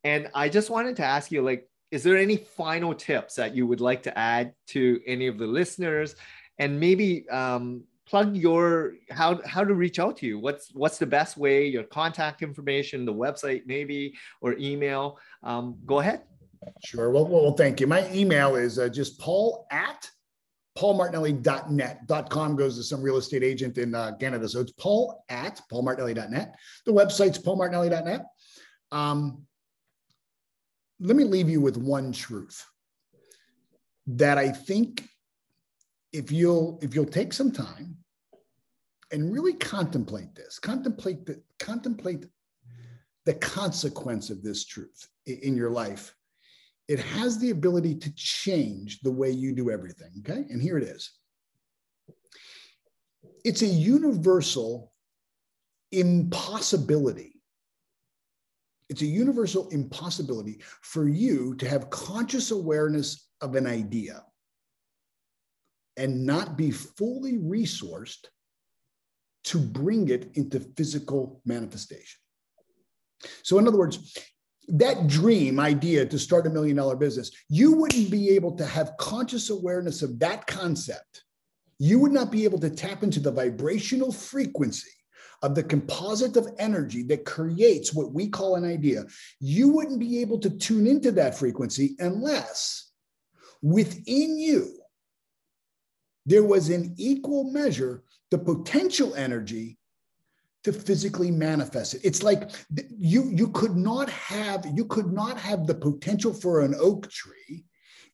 [0.03, 3.67] and I just wanted to ask you, like, is there any final tips that you
[3.67, 6.15] would like to add to any of the listeners
[6.57, 11.05] and maybe um, plug your how how to reach out to you what's what's the
[11.05, 16.21] best way your contact information the website maybe or email um, go ahead
[16.83, 20.09] sure well, well thank you my email is uh, just paul at
[20.77, 22.29] paulmartinelli.net.
[22.29, 24.47] .com goes to some real estate agent in uh, Canada.
[24.47, 26.55] So it's paul at paulmartinelli.net.
[26.85, 28.25] The website's paulmartinelli.net.
[28.91, 29.45] Um,
[31.01, 32.63] let me leave you with one truth
[34.07, 35.07] that I think
[36.13, 37.97] if you'll if you'll take some time
[39.11, 42.25] and really contemplate this, contemplate the contemplate
[43.25, 46.15] the consequence of this truth in your life,
[46.87, 50.11] it has the ability to change the way you do everything.
[50.19, 50.45] Okay.
[50.49, 51.11] And here it is
[53.43, 54.91] it's a universal
[55.91, 57.30] impossibility
[58.91, 64.21] it's a universal impossibility for you to have conscious awareness of an idea
[65.95, 68.25] and not be fully resourced
[69.45, 72.19] to bring it into physical manifestation.
[73.43, 74.17] So, in other words,
[74.67, 78.97] that dream idea to start a million dollar business, you wouldn't be able to have
[78.97, 81.23] conscious awareness of that concept.
[81.79, 84.91] You would not be able to tap into the vibrational frequency
[85.41, 89.05] of the composite of energy that creates what we call an idea,
[89.39, 92.91] you wouldn't be able to tune into that frequency unless
[93.61, 94.77] within you
[96.25, 99.77] there was an equal measure the potential energy
[100.63, 102.01] to physically manifest it.
[102.03, 102.51] It's like
[102.97, 107.65] you you could not have you could not have the potential for an oak tree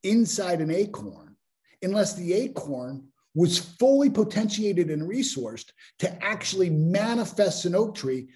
[0.03, 1.36] inside an acorn
[1.82, 3.03] unless the acorn
[3.38, 5.69] was fully potentiated and resourced
[5.99, 8.27] to actually manifest an oak tree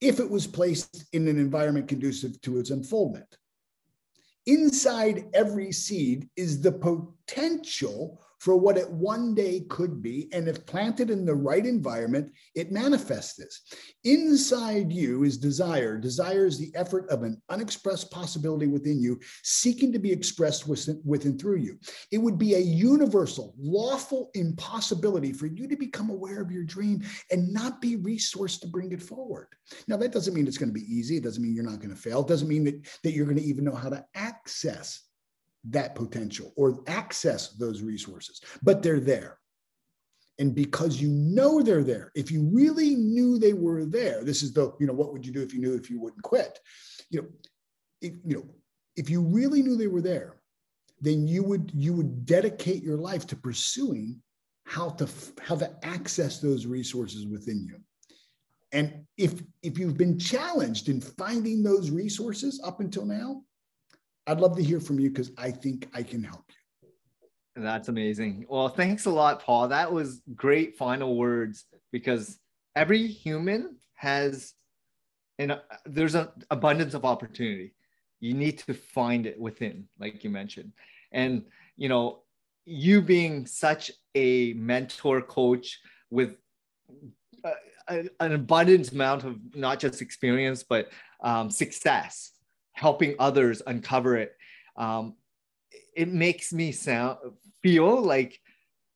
[0.00, 3.36] if it was placed in an environment conducive to its unfoldment.
[4.46, 10.28] Inside every seed is the potential for what it one day could be.
[10.32, 13.62] And if planted in the right environment, it manifests this.
[14.02, 15.96] Inside you is desire.
[15.96, 21.00] Desire is the effort of an unexpressed possibility within you, seeking to be expressed within,
[21.04, 21.78] within through you.
[22.10, 27.04] It would be a universal, lawful impossibility for you to become aware of your dream
[27.30, 29.46] and not be resourced to bring it forward.
[29.86, 31.16] Now, that doesn't mean it's going to be easy.
[31.16, 32.22] It doesn't mean you're not going to fail.
[32.22, 35.00] It doesn't mean that, that you're going to even know how to access
[35.70, 39.38] that potential or access those resources, but they're there.
[40.38, 44.52] And because you know they're there, if you really knew they were there, this is
[44.52, 46.58] the, you know, what would you do if you knew if you wouldn't quit?
[47.10, 47.28] You know,
[48.00, 48.44] if, you know,
[48.96, 50.42] if you really knew they were there,
[51.00, 54.22] then you would you would dedicate your life to pursuing
[54.64, 55.08] how to
[55.40, 57.76] how to access those resources within you.
[58.70, 63.42] And if if you've been challenged in finding those resources up until now,
[64.26, 67.62] I'd love to hear from you because I think I can help you.
[67.62, 68.46] That's amazing.
[68.48, 69.68] Well, thanks a lot, Paul.
[69.68, 72.38] That was great final words because
[72.74, 74.54] every human has,
[75.38, 77.74] and there's an abundance of opportunity.
[78.20, 80.72] You need to find it within, like you mentioned.
[81.10, 81.44] And,
[81.76, 82.20] you know,
[82.64, 86.36] you being such a mentor coach with
[87.44, 90.88] uh, an abundance amount of not just experience, but
[91.22, 92.32] um, success
[92.82, 94.36] helping others uncover it.
[94.76, 95.14] Um,
[95.94, 97.18] it makes me sound
[97.62, 98.40] feel like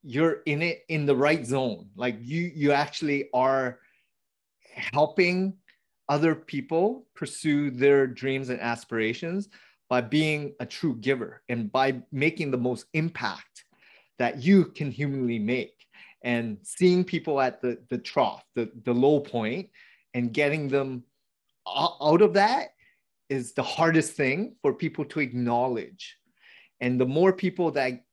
[0.03, 1.89] you're in it in the right zone.
[1.95, 3.78] Like you you actually are
[4.74, 5.55] helping
[6.09, 9.49] other people pursue their dreams and aspirations
[9.89, 13.64] by being a true giver and by making the most impact
[14.18, 15.74] that you can humanly make.
[16.22, 19.68] And seeing people at the, the trough the, the low point
[20.14, 21.05] and getting them
[21.68, 22.70] out of that
[23.29, 26.16] is the hardest thing for people to acknowledge.
[26.81, 28.05] And the more people that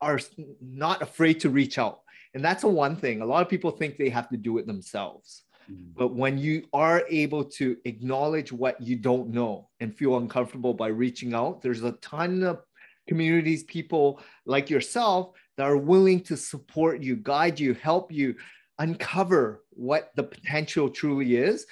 [0.00, 0.20] are
[0.60, 2.00] not afraid to reach out,
[2.34, 3.22] and that's a one thing.
[3.22, 5.42] A lot of people think they have to do it themselves.
[5.70, 5.92] Mm-hmm.
[5.96, 10.88] But when you are able to acknowledge what you don't know and feel uncomfortable by
[10.88, 12.62] reaching out, there's a ton of
[13.08, 18.34] communities, people like yourself that are willing to support you, guide you, help you
[18.78, 21.66] uncover what the potential truly is.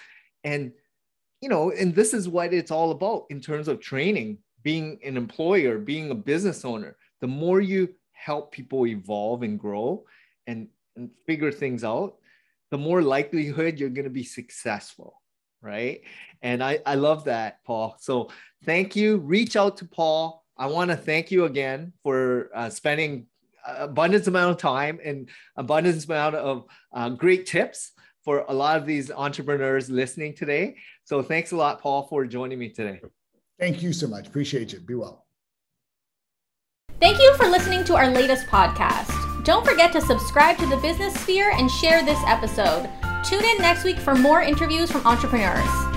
[0.44, 0.72] And
[1.40, 5.16] you know, and this is what it's all about in terms of training, being an
[5.16, 6.96] employer, being a business owner.
[7.20, 10.04] The more you help people evolve and grow
[10.46, 12.16] and, and figure things out,
[12.70, 15.20] the more likelihood you're going to be successful.
[15.60, 16.02] Right.
[16.42, 17.96] And I, I love that, Paul.
[17.98, 18.30] So
[18.64, 19.16] thank you.
[19.16, 20.44] Reach out to Paul.
[20.58, 23.26] I want to thank you again for uh, spending
[23.66, 27.92] abundance amount of time and abundance amount of uh, great tips
[28.24, 30.76] for a lot of these entrepreneurs listening today.
[31.04, 33.00] So thanks a lot, Paul, for joining me today.
[33.58, 34.26] Thank you so much.
[34.26, 34.80] Appreciate you.
[34.80, 35.26] Be well.
[37.00, 39.44] Thank you for listening to our latest podcast.
[39.44, 42.88] Don't forget to subscribe to the Business Sphere and share this episode.
[43.24, 45.93] Tune in next week for more interviews from entrepreneurs.